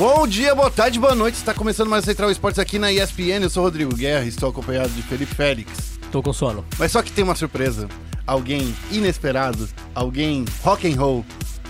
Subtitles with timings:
[0.00, 1.34] Bom dia, boa tarde, boa noite.
[1.34, 3.42] Está começando mais Central Esportes aqui na ESPN.
[3.42, 5.98] Eu sou Rodrigo Guerra e estou acompanhado de Felipe Félix.
[6.10, 6.64] Tô com sono.
[6.78, 7.86] Mas só que tem uma surpresa.
[8.26, 11.22] Alguém inesperado, alguém rock and roll.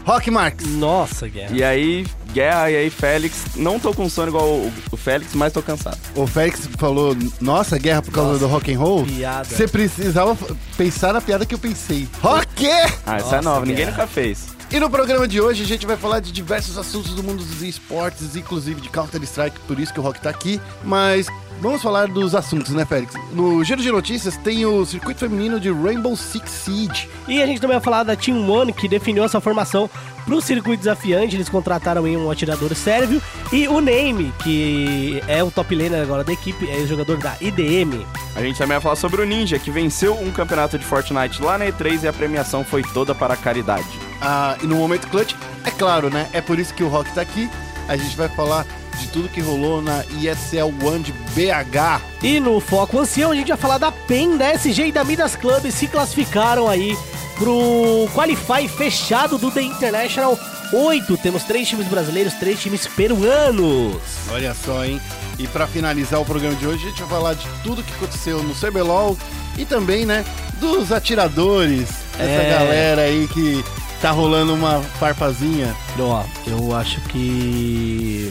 [0.05, 0.65] Rock Marx.
[0.65, 1.53] Nossa, Guerra.
[1.53, 3.47] E aí, Guerra, e aí, Félix.
[3.57, 5.99] Não tô com sono igual o, o Félix, mas tô cansado.
[6.15, 9.05] O Félix falou, nossa, guerra por causa Nossa, do rock and roll.
[9.07, 9.45] piada.
[9.45, 10.39] Você precisava
[10.77, 12.09] pensar na piada que eu pensei.
[12.23, 12.69] Rock!
[13.05, 13.91] Ah, essa é Nossa, nova, ninguém Guerra.
[13.91, 14.60] nunca fez.
[14.73, 17.61] E no programa de hoje a gente vai falar de diversos assuntos do mundo dos
[17.61, 20.61] esportes, inclusive de Counter-Strike, por isso que o Rock tá aqui.
[20.85, 21.27] Mas
[21.61, 23.15] vamos falar dos assuntos, né, Félix?
[23.33, 27.09] No Giro de Notícias tem o circuito feminino de Rainbow Six Siege.
[27.29, 29.89] E a gente também vai falar da Team One, que definiu essa formação
[30.25, 31.37] pro circuito desafiante.
[31.37, 33.23] Eles contrataram aí um atirador sérvio.
[33.53, 37.37] E o Name, que é o top laner agora da equipe, é o jogador da
[37.41, 38.05] IDM.
[38.35, 41.59] A gente também vai falar sobre o Ninja, que venceu um campeonato de Fortnite lá
[41.59, 43.89] na E3 e a premiação foi toda para a caridade.
[44.21, 46.29] Ah, e no momento clutch, é claro, né?
[46.33, 47.51] É por isso que o Rock tá aqui.
[47.89, 48.65] A gente vai falar
[49.01, 52.01] de tudo que rolou na ESL One de BH.
[52.23, 55.35] E no Foco Ancião, a gente vai falar da PEN, da SG e da Midas
[55.37, 55.71] Club.
[55.71, 56.97] Se classificaram aí
[57.39, 60.39] pro Qualify fechado do The International
[60.73, 61.17] 8.
[61.19, 63.97] Temos três times brasileiros, três times peruanos.
[64.31, 65.01] Olha só, hein?
[65.39, 68.43] E pra finalizar o programa de hoje, a gente vai falar de tudo que aconteceu
[68.43, 69.17] no CBLOL
[69.57, 70.25] e também, né,
[70.61, 72.51] dos atiradores, essa É.
[72.51, 73.65] galera aí que
[74.03, 75.75] tá rolando uma farpazinha.
[75.99, 78.31] Ó, eu acho que.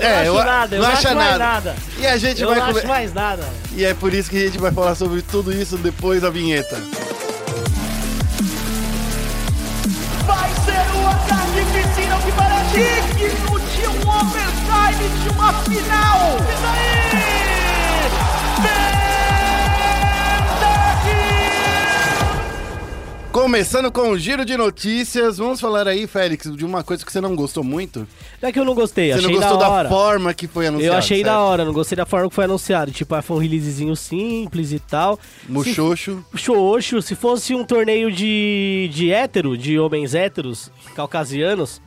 [0.00, 1.38] Eu É, não eu acho a- nada, eu não acho mais nada.
[1.38, 1.76] nada.
[1.98, 3.48] E a gente Eu vai não come- acho mais nada.
[3.72, 6.76] E é por isso que a gente vai falar sobre tudo isso depois da vinheta.
[10.26, 16.36] Vai ser uma carnificina que parece digno de um overtime de uma final.
[16.40, 16.90] E daí?
[23.32, 27.20] Começando com o giro de notícias, vamos falar aí, Félix, de uma coisa que você
[27.20, 28.00] não gostou muito.
[28.42, 29.88] Não é que eu não gostei, Você achei não gostou da da, hora.
[29.88, 30.92] forma que foi anunciado.
[30.94, 31.26] eu achei certo?
[31.28, 32.90] da hora, não gostei da forma que foi anunciado.
[32.90, 35.16] Tipo, ah, foi um releasezinho simples e tal.
[35.48, 36.24] Muxoxo.
[36.34, 41.80] Xoxo, se fosse um torneio de, de hétero, de homens héteros, caucasianos,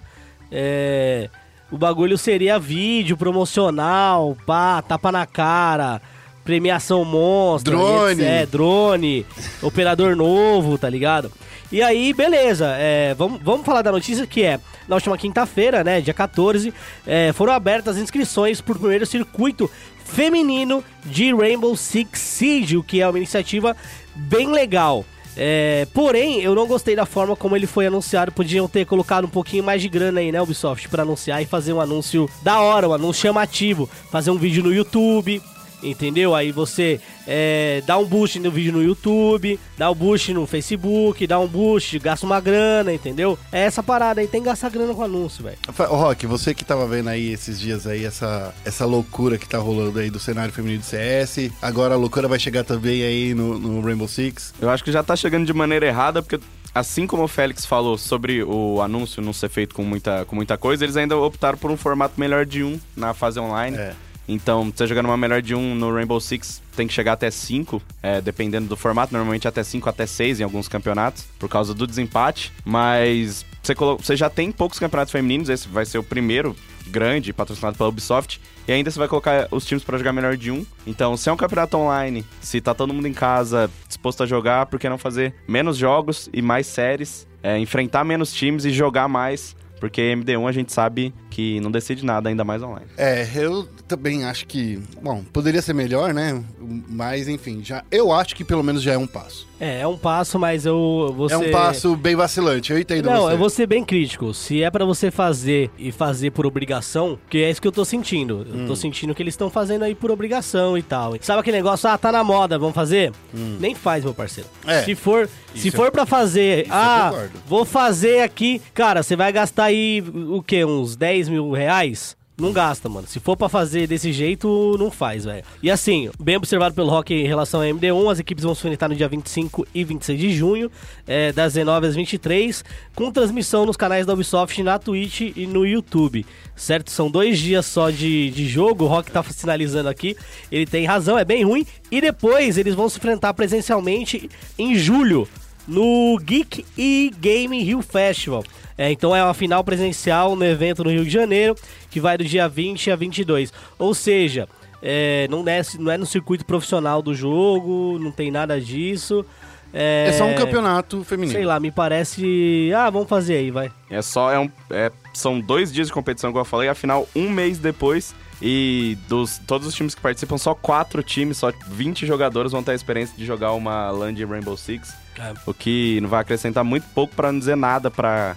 [0.50, 1.30] é,
[1.70, 6.02] o bagulho seria vídeo promocional, pá, tapa na cara,
[6.44, 8.24] premiação monstro, Drone.
[8.24, 9.26] É, drone,
[9.62, 11.32] operador novo, tá ligado?
[11.72, 16.02] E aí, beleza, é, vamos, vamos falar da notícia que é, na última quinta-feira, né,
[16.02, 16.72] dia 14,
[17.08, 19.70] é, foram abertas as inscrições pro primeiro circuito
[20.06, 23.76] feminino de Rainbow Six Siege, o que é uma iniciativa
[24.16, 25.04] bem legal.
[25.36, 28.32] É, porém, eu não gostei da forma como ele foi anunciado.
[28.32, 31.74] Podiam ter colocado um pouquinho mais de grana aí, né, Ubisoft, pra anunciar e fazer
[31.74, 33.90] um anúncio da hora, um anúncio chamativo.
[34.12, 35.42] Fazer um vídeo no YouTube,
[35.84, 36.34] entendeu?
[36.36, 41.26] Aí você é, dá um boost no vídeo no YouTube, dá um boost no Facebook,
[41.28, 43.38] dá um boost, gasta uma grana, entendeu?
[43.52, 45.58] É essa parada aí, tem que gastar grana com anúncio, velho.
[45.78, 50.00] Rock, você que tava vendo aí esses dias aí, essa, essa loucura que tá rolando
[50.00, 53.82] aí do cenário feminino de CS, agora a loucura vai chegar também aí no, no
[53.82, 54.54] Rainbow Six.
[54.62, 56.40] Eu acho que já tá chegando de maneira errada, porque
[56.74, 60.58] assim como o Félix falou sobre o anúncio não ser feito com muita, com muita
[60.58, 63.78] coisa, eles ainda optaram por um formato melhor de um na fase online.
[63.78, 63.94] É.
[64.28, 67.82] Então, você jogando uma melhor de um no Rainbow Six, tem que chegar até 5,
[68.24, 72.52] dependendo do formato, normalmente até 5 até 6 em alguns campeonatos, por causa do desempate.
[72.64, 76.56] Mas você, você já tem poucos campeonatos femininos, esse vai ser o primeiro
[76.88, 78.42] grande, patrocinado pela Ubisoft.
[78.68, 80.66] E ainda você vai colocar os times pra jogar melhor de um.
[80.88, 84.66] Então, se é um campeonato online, se tá todo mundo em casa disposto a jogar,
[84.68, 87.28] por que não fazer menos jogos e mais séries?
[87.42, 89.56] É, enfrentar menos times e jogar mais.
[89.84, 92.86] Porque MD1 a gente sabe que não decide nada, ainda mais online.
[92.96, 96.42] É, eu também acho que, bom, poderia ser melhor, né?
[96.88, 99.46] Mas enfim, já eu acho que pelo menos já é um passo.
[99.64, 103.24] É, é um passo, mas eu vou É um passo bem vacilante, eu entendo Não,
[103.24, 103.34] você.
[103.34, 104.34] eu vou ser bem crítico.
[104.34, 107.86] Se é pra você fazer e fazer por obrigação, que é isso que eu tô
[107.86, 108.46] sentindo.
[108.50, 108.68] Eu Hum.
[108.68, 111.14] tô sentindo que eles estão fazendo aí por obrigação e tal.
[111.22, 113.12] Sabe aquele negócio, ah, tá na moda, vamos fazer?
[113.34, 114.50] Nem faz, meu parceiro.
[114.66, 114.70] Hum.
[114.70, 119.16] É, se for, se isso for pra fazer, eu ah, vou fazer aqui, cara, você
[119.16, 120.66] vai gastar aí o quê?
[120.66, 122.16] Uns 10 mil reais?
[122.36, 123.08] Não gasta, mano.
[123.08, 125.44] Se for pra fazer desse jeito, não faz, velho.
[125.62, 128.90] E assim, bem observado pelo Rock em relação à MD1, as equipes vão se enfrentar
[128.90, 130.72] no dia 25 e 26 de junho,
[131.06, 132.66] é, das 19 às 23,
[132.96, 136.26] com transmissão nos canais da Ubisoft na Twitch e no YouTube.
[136.56, 136.90] Certo?
[136.90, 140.18] São dois dias só de, de jogo, o Rock tá sinalizando aqui.
[140.52, 141.68] Ele tem razão, é bem ruim.
[141.92, 144.28] E depois eles vão se enfrentar presencialmente
[144.58, 145.28] em julho,
[145.68, 148.44] no Geek e Game Rio Festival.
[148.78, 151.56] É, então é uma final presencial no evento no Rio de Janeiro,
[151.92, 153.54] que vai do dia 20 a 22.
[153.78, 154.48] Ou seja,
[154.82, 159.26] é, não, é, não é no circuito profissional do jogo, não tem nada disso.
[159.74, 161.34] É, É só um campeonato feminino.
[161.36, 162.72] Sei lá, me parece.
[162.76, 163.72] Ah, vamos fazer aí, vai.
[163.90, 167.30] É só, é um, é- são dois dias de competição, como eu falei, afinal, um
[167.30, 168.14] mês depois.
[168.46, 172.72] E dos todos os times que participam, só quatro times, só 20 jogadores vão ter
[172.72, 174.94] a experiência de jogar uma LAN de Rainbow Six.
[175.18, 175.34] É.
[175.46, 178.36] O que não vai acrescentar muito pouco pra não dizer nada pra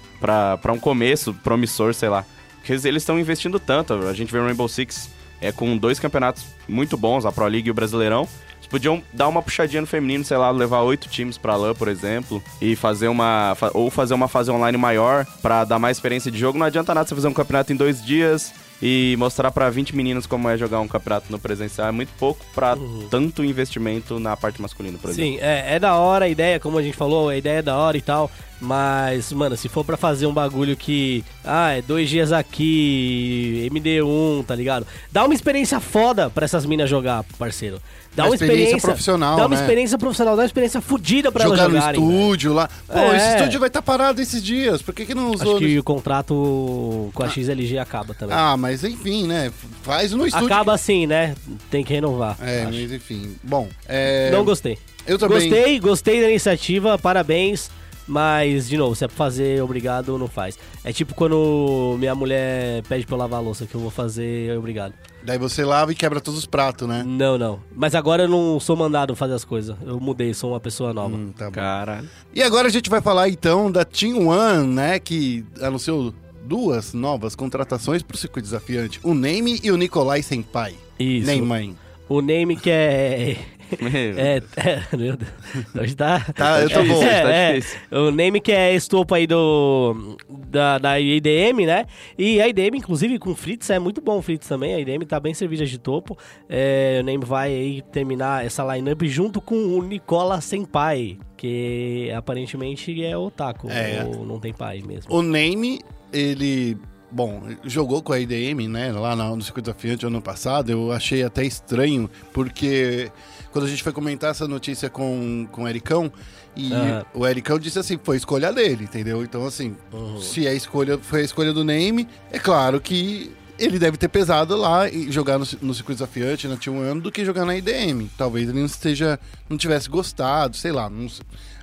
[0.72, 2.24] um começo promissor, sei lá.
[2.56, 3.94] Porque eles- estão investindo tanto.
[3.94, 5.10] A gente vê o Rainbow Six
[5.40, 8.28] é, com dois campeonatos muito bons, a Pro League e o Brasileirão.
[8.58, 11.88] Eles podiam dar uma puxadinha no feminino, sei lá, levar oito times pra LAN, por
[11.88, 13.56] exemplo, e fazer uma.
[13.74, 16.58] ou fazer uma fase online maior pra dar mais experiência de jogo.
[16.58, 18.52] Não adianta nada você fazer um campeonato em dois dias
[18.82, 21.88] e mostrar pra 20 meninos como é jogar um campeonato no presencial.
[21.88, 22.76] É muito pouco pra
[23.10, 25.32] tanto investimento na parte masculina, por exemplo.
[25.32, 27.76] Sim, é, é da hora a ideia, como a gente falou, a ideia é da
[27.76, 28.30] hora e tal.
[28.58, 31.22] Mas, mano, se for pra fazer um bagulho que.
[31.44, 34.86] Ah, é dois dias aqui, MD1, tá ligado?
[35.12, 37.80] Dá uma experiência foda pra essas minas jogar, parceiro.
[38.14, 39.60] Dá Uma uma, experiência experiência, profissional, Dá uma né?
[39.60, 42.00] experiência profissional, dá uma experiência fodida pra Jogar elas no jogarem.
[42.00, 42.18] velho.
[42.22, 42.70] estúdio lá.
[42.86, 43.16] Pô, É.
[43.18, 44.80] esse estúdio vai estar parado esses dias.
[44.80, 45.56] Por que, que não usou?
[45.56, 48.34] Acho que o contrato com a XLG acaba também.
[48.34, 49.52] Ah, mas enfim, né?
[49.82, 50.46] Faz no estúdio.
[50.46, 51.34] acaba assim, né?
[51.70, 52.36] Tem que renovar.
[52.40, 52.72] É, acho.
[52.72, 53.36] mas enfim.
[53.42, 54.30] Bom, é...
[54.30, 54.78] Não gostei.
[55.06, 55.48] eu também.
[55.48, 57.70] Gostei, gostei da iniciativa, parabéns.
[58.06, 60.56] Mas, de novo, se é pra fazer obrigado, não faz.
[60.84, 64.56] É tipo quando minha mulher pede pra eu lavar a louça, que eu vou fazer
[64.56, 64.94] obrigado.
[65.24, 67.02] Daí você lava e quebra todos os pratos, né?
[67.04, 67.60] Não, não.
[67.74, 69.76] Mas agora eu não sou mandado fazer as coisas.
[69.84, 71.16] Eu mudei, sou uma pessoa nova.
[71.16, 71.50] Hum, tá bom.
[71.52, 72.08] Caralho.
[72.32, 75.00] E agora a gente vai falar então da Team One, né?
[75.00, 76.14] Que anunciou
[76.46, 80.74] duas novas contratações pro circuito desafiante: o Name e o Nikolai Senpai.
[80.98, 81.26] Isso.
[81.26, 81.76] Nem mãe.
[82.08, 83.36] O name que é.
[83.82, 83.92] Meu.
[84.16, 85.32] É, é, meu Deus.
[85.74, 86.20] Hoje tá.
[86.36, 87.00] Tá, eu tô bom.
[87.00, 87.52] difícil, É, tá é.
[87.54, 87.80] difícil.
[87.90, 90.16] O name que é estopo aí do.
[90.48, 91.86] Da, da IDM, né?
[92.16, 94.72] E a IDM, inclusive, com Fritz, é muito bom o Fritz também.
[94.72, 96.16] A IDM tá bem servida de topo.
[96.48, 103.04] É, o name vai aí terminar essa lineup junto com o Nicola Senpai, que aparentemente
[103.04, 103.68] é otaku.
[103.68, 104.04] É.
[104.04, 105.12] Ou não tem pai mesmo.
[105.12, 105.80] O Name,
[106.16, 106.76] ele.
[107.10, 108.90] Bom, jogou com a IDM, né?
[108.92, 110.70] Lá no, circuito desafiante ano passado.
[110.70, 113.10] Eu achei até estranho, porque
[113.52, 116.12] quando a gente foi comentar essa notícia com, com o Ericão,
[116.56, 116.70] e
[117.14, 119.22] o Ericão disse assim: foi escolha dele, entendeu?
[119.22, 120.20] Então, assim, Uhum.
[120.20, 124.54] se a escolha foi a escolha do Name, é claro que ele deve ter pesado
[124.56, 128.08] lá e jogar no, no circuito desafiante na T1 do que jogar na IDM.
[128.18, 129.18] Talvez ele não esteja,
[129.48, 130.90] não tivesse gostado, sei lá.
[130.90, 131.06] não.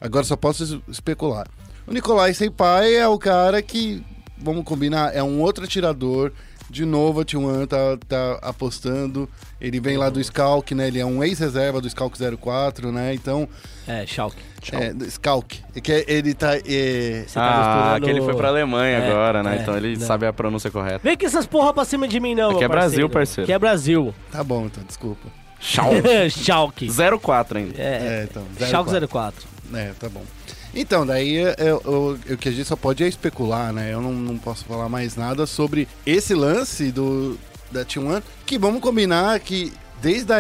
[0.02, 1.48] Agora só posso es- especular.
[1.86, 4.02] O Nikolai Senpai é o cara que,
[4.44, 6.32] vamos combinar, é um outro atirador.
[6.70, 9.30] De novo, a T1 tá, tá apostando.
[9.62, 10.88] Ele vem lá do Skalk, né?
[10.88, 13.14] Ele é um ex-reserva do Skalk 04, né?
[13.14, 13.48] Então,
[13.88, 14.38] É, Schalke.
[14.72, 15.60] é, Skalk.
[15.76, 16.56] É que ele tá.
[16.56, 19.58] é, Você tá Ah, que ele foi pra Alemanha É, agora, né?
[19.58, 20.08] é, então ele não.
[20.08, 21.02] sabe a pronúncia correta.
[21.04, 22.52] Vem com essas porra pra cima de mim, não.
[22.54, 23.46] Meu é Brasil, parceiro.
[23.46, 24.16] Que é Brasil.
[24.32, 25.28] Tá bom, então, desculpa.
[26.30, 26.90] Schalke.
[27.22, 27.80] 04 ainda.
[27.82, 27.84] É,
[28.22, 28.44] É, então.
[28.68, 29.08] Schalke 04.
[29.08, 29.48] 04.
[29.76, 30.24] É, tá bom.
[30.76, 31.44] Então, daí
[32.32, 33.94] o que a gente só pode é especular, né?
[33.94, 37.38] Eu não, não posso falar mais nada sobre esse lance do,
[37.72, 39.72] da T1, que vamos combinar que
[40.02, 40.40] desde a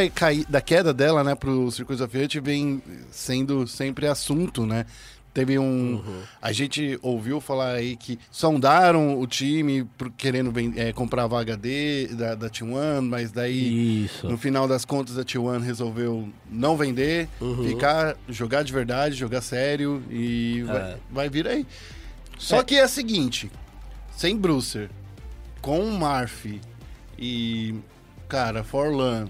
[0.49, 4.85] da queda dela, né, pro circuito desafiante, vem sendo sempre assunto, né?
[5.33, 6.03] Teve um.
[6.39, 12.07] A gente ouviu falar aí que sondaram o time querendo é, comprar a vaga de,
[12.11, 14.29] da, da T1, mas daí Isso.
[14.29, 17.67] no final das contas, a T1 resolveu não vender, Uhum.
[17.67, 20.97] ficar, jogar de verdade, jogar sério e vai, É.
[21.09, 21.65] vai vir aí.
[22.37, 23.49] Só que é o seguinte:
[24.15, 24.89] sem Brucer,
[25.61, 26.45] com o Marf
[27.17, 27.73] e,
[28.27, 29.27] cara, Forlan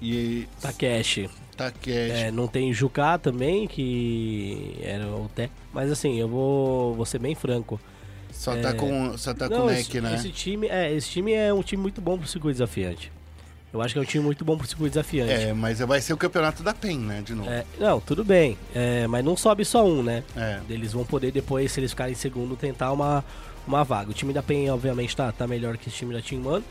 [0.00, 1.28] e Takeshi.
[1.56, 2.10] Takeshi.
[2.10, 5.50] É, não tem Juká também, que era o Té.
[5.72, 7.80] Mas assim, eu vou, vou ser bem franco.
[8.30, 10.14] Só tá com, só tá com o Não, Neck, esse, né?
[10.14, 13.10] esse time, é, esse time é um time muito bom pro circuito desafiante.
[13.72, 15.32] Eu acho que é um time muito bom pro circuito desafiante.
[15.32, 17.22] É, mas vai ser o campeonato da PEN, né?
[17.22, 17.50] De novo.
[17.50, 18.56] É, não, tudo bem.
[18.74, 20.22] É, mas não sobe só um, né?
[20.36, 20.60] É.
[20.68, 23.24] Eles vão poder depois, se eles ficarem em segundo, tentar uma,
[23.66, 24.10] uma vaga.
[24.10, 26.64] O time da PEN, obviamente, tá, tá melhor que esse time da Team One.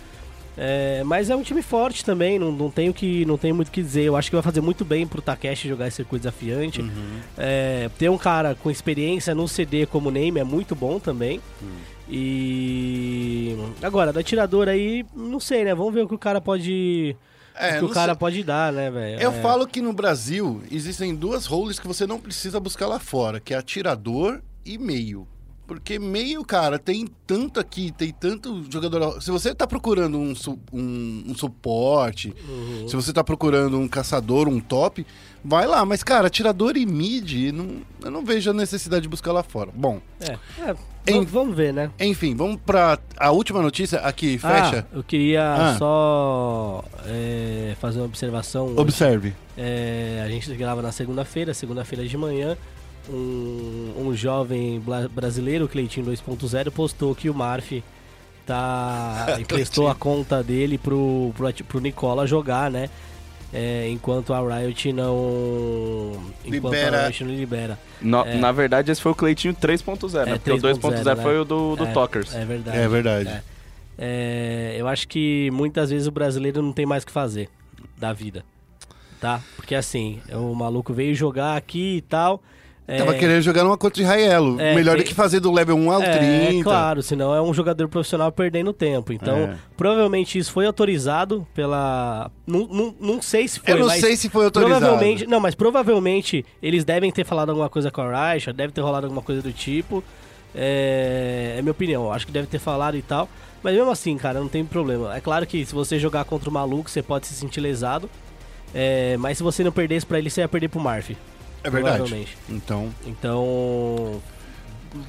[0.58, 3.72] É, mas é um time forte também, não, não, tenho que, não tenho muito o
[3.72, 4.04] que dizer.
[4.04, 6.82] Eu acho que vai fazer muito bem pro Takeshi jogar esse circuito desafiante.
[6.82, 7.20] Uhum.
[7.38, 11.42] É, ter um cara com experiência no CD como Name é muito bom também.
[12.08, 15.74] E agora, da tirador aí, não sei, né?
[15.74, 17.16] Vamos ver o que o cara pode.
[17.58, 18.20] É, o que o cara sei.
[18.20, 19.22] pode dar, né, velho?
[19.22, 19.42] Eu É.
[19.42, 23.54] falo que no Brasil existem duas roles que você não precisa buscar lá fora, que
[23.54, 25.28] é atirador e meio.
[25.68, 29.20] Porque meio, cara, tem tanto aqui, tem tanto jogador.
[29.22, 32.88] Se você tá procurando um, su- um, um suporte, Uhum.
[32.88, 35.06] se você tá procurando um caçador, um top,
[35.44, 35.84] vai lá.
[35.84, 39.72] Mas, cara, atirador e mid, não, eu não vejo a necessidade de buscar lá fora.
[39.74, 40.76] Bom, É, é,
[41.08, 41.92] Em- Vamos ver, né?
[42.00, 44.88] Enfim, vamos pra a última notícia aqui, fecha.
[44.92, 45.76] Ah, eu queria Ah.
[45.78, 48.68] só é, fazer uma observação.
[48.68, 48.80] hoje.
[48.80, 49.34] Observe.
[49.58, 52.58] É, a gente grava na segunda-feira, segunda-feira de manhã.
[53.10, 57.72] Um, um jovem bla- brasileiro, Cleitinho 2.0, postou que o Marf
[58.46, 62.90] tá emprestou a conta dele pro, pro, pro Nicola jogar, né?
[63.54, 66.14] É, enquanto a Riot não.
[66.44, 67.04] Enquanto Libera.
[67.04, 67.80] a Riot não libera.
[68.02, 68.36] No- É.
[68.36, 70.32] Na verdade, esse foi o Cleitinho 3.0, né?
[70.34, 71.40] É, Porque o 2.0 3.0, foi né?
[71.40, 72.36] o do, do é, Talkers.
[72.36, 72.78] É verdade.
[72.78, 73.30] É verdade.
[73.30, 73.44] É.
[73.98, 77.50] É, eu acho que muitas vezes o brasileiro não tem mais o que fazer
[77.98, 78.44] da vida.
[79.22, 79.42] Tá?
[79.56, 82.44] Porque assim, o maluco veio jogar aqui e tal.
[82.88, 84.60] É, Tava querendo jogar numa contra de Raelo.
[84.62, 86.64] É, Melhor tem- do que fazer do level 1 ao é, 30.
[86.64, 89.12] claro, senão é um jogador profissional perdendo tempo.
[89.12, 89.56] Então, É.
[89.76, 92.30] provavelmente isso foi autorizado pela.
[92.46, 93.74] Não, não, não sei se foi.
[93.74, 94.80] Eu não sei se foi autorizado.
[94.82, 95.26] Provavelmente.
[95.26, 99.08] Não, mas provavelmente eles devem ter falado alguma coisa com a Raisha, deve ter rolado
[99.08, 100.04] alguma coisa do tipo.
[100.54, 103.28] É, é minha opinião, acho que deve ter falado e tal.
[103.62, 105.16] Mas mesmo assim, cara, não tem problema.
[105.16, 108.10] É claro que se você jogar contra o maluco, você pode se sentir lesado.
[108.74, 111.16] É, mas se você não perdesse pra ele, você ia perder pro Marf.
[111.66, 112.28] É verdade.
[112.50, 114.22] Então, Então.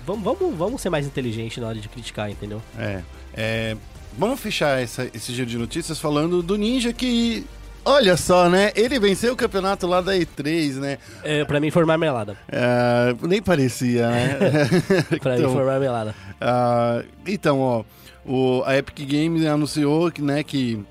[0.04, 2.60] Vamos, vamos, vamos ser mais inteligente na hora de criticar, entendeu?
[2.76, 3.02] é.
[3.34, 3.76] é,
[4.18, 7.46] vamos fechar essa- esse giro de notícias falando do Ninja que.
[7.84, 8.72] Olha só, né?
[8.74, 10.98] Ele venceu o campeonato lá da E3, né?
[11.22, 12.36] É, pra mim foi marmelada.
[12.50, 14.38] É, nem parecia, né?
[15.22, 16.12] Pra Então, mim foi marmelada.
[16.40, 17.84] Ah, então, ó,
[18.24, 20.84] o, a Epic Games anunciou que, né, que,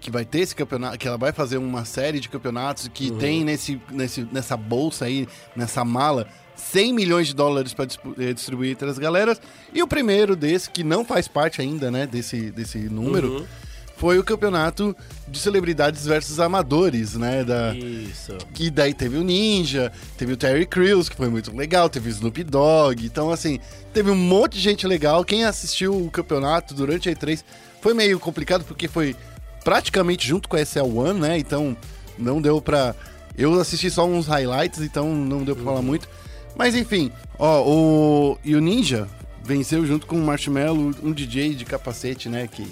[0.00, 3.44] que vai ter esse campeonato, que ela vai fazer uma série de campeonatos que tem
[3.44, 6.26] nesse, nesse, nessa bolsa aí, nessa mala,
[6.56, 7.86] 100 milhões de dólares para
[8.34, 9.40] distribuir entre as galeras.
[9.72, 13.46] E o primeiro desse, que não faz parte ainda, né, desse, desse número, Uhum.
[13.96, 14.96] foi o campeonato
[15.28, 17.74] de celebridades versus amadores, né, da...
[17.74, 18.36] Isso.
[18.54, 22.12] Que daí teve o Ninja, teve o Terry Crews, que foi muito legal, teve o
[22.12, 23.04] Snoop Dogg.
[23.04, 23.58] Então, assim,
[23.92, 25.22] teve um monte de gente legal.
[25.24, 27.44] Quem assistiu o campeonato durante a E3
[27.82, 29.14] foi meio complicado porque foi
[29.64, 31.38] praticamente junto com a SL1, né?
[31.38, 31.76] Então,
[32.18, 32.94] não deu pra.
[33.36, 36.08] Eu assisti só uns highlights, então não deu pra falar muito.
[36.56, 38.38] Mas enfim, ó, o.
[38.44, 39.08] E o Ninja
[39.42, 42.46] venceu junto com o Marshmallow, um DJ de capacete, né?
[42.46, 42.66] Que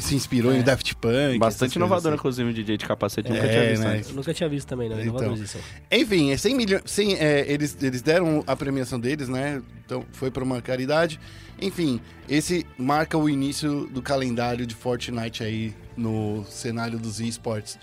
[0.00, 0.58] se inspirou É.
[0.58, 1.38] em Daft Punk.
[1.38, 2.18] Bastante inovador, assim.
[2.18, 3.28] inclusive, o DJ de capacete.
[3.30, 4.02] Nunca É, tinha visto né?
[4.08, 4.96] Eu nunca tinha visto também, não.
[4.96, 5.08] Então.
[5.10, 5.62] Inovadorzíssimo.
[5.90, 6.82] Enfim, é 100 milhões.
[6.86, 9.62] 100, é, eles, eles deram a premiação deles, né?
[9.84, 11.20] Então foi para uma caridade.
[11.60, 17.78] Enfim, esse marca o início do calendário de Fortnite aí no cenário dos esportes.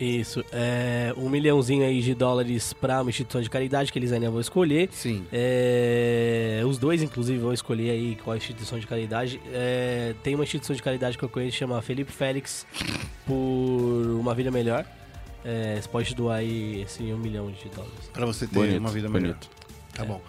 [0.00, 0.42] Isso.
[0.50, 4.40] É, um milhãozinho aí de dólares pra uma instituição de caridade que eles ainda vão
[4.40, 4.88] escolher.
[4.92, 5.26] Sim.
[5.30, 9.38] É, os dois, inclusive, vão escolher aí qual instituição de caridade.
[9.52, 12.66] É, tem uma instituição de caridade que eu conheço que chama Felipe Félix
[13.26, 13.34] por
[14.18, 14.86] uma vida melhor.
[15.44, 18.10] É, você pode doar aí assim, um milhão de dólares.
[18.12, 19.28] Para você ter Bonito, uma vida melhor.
[19.34, 19.48] bonito.
[19.94, 20.20] Tá bom.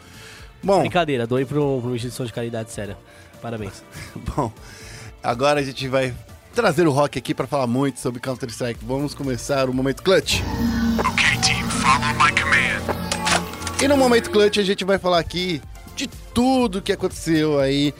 [0.63, 2.97] Bom, Brincadeira, doe pra, um- pra uma instituição de caridade séria.
[3.41, 3.83] Parabéns.
[4.35, 4.51] bom.
[5.23, 6.13] Agora a gente vai
[6.53, 8.83] trazer o Rock aqui para falar muito sobre Counter-Strike.
[8.85, 10.41] Vamos começar o Momento Clutch.
[10.99, 13.81] Okay, team, follow my command.
[13.81, 15.61] E no Momento Clutch a gente vai falar aqui
[15.95, 17.93] de tudo que aconteceu aí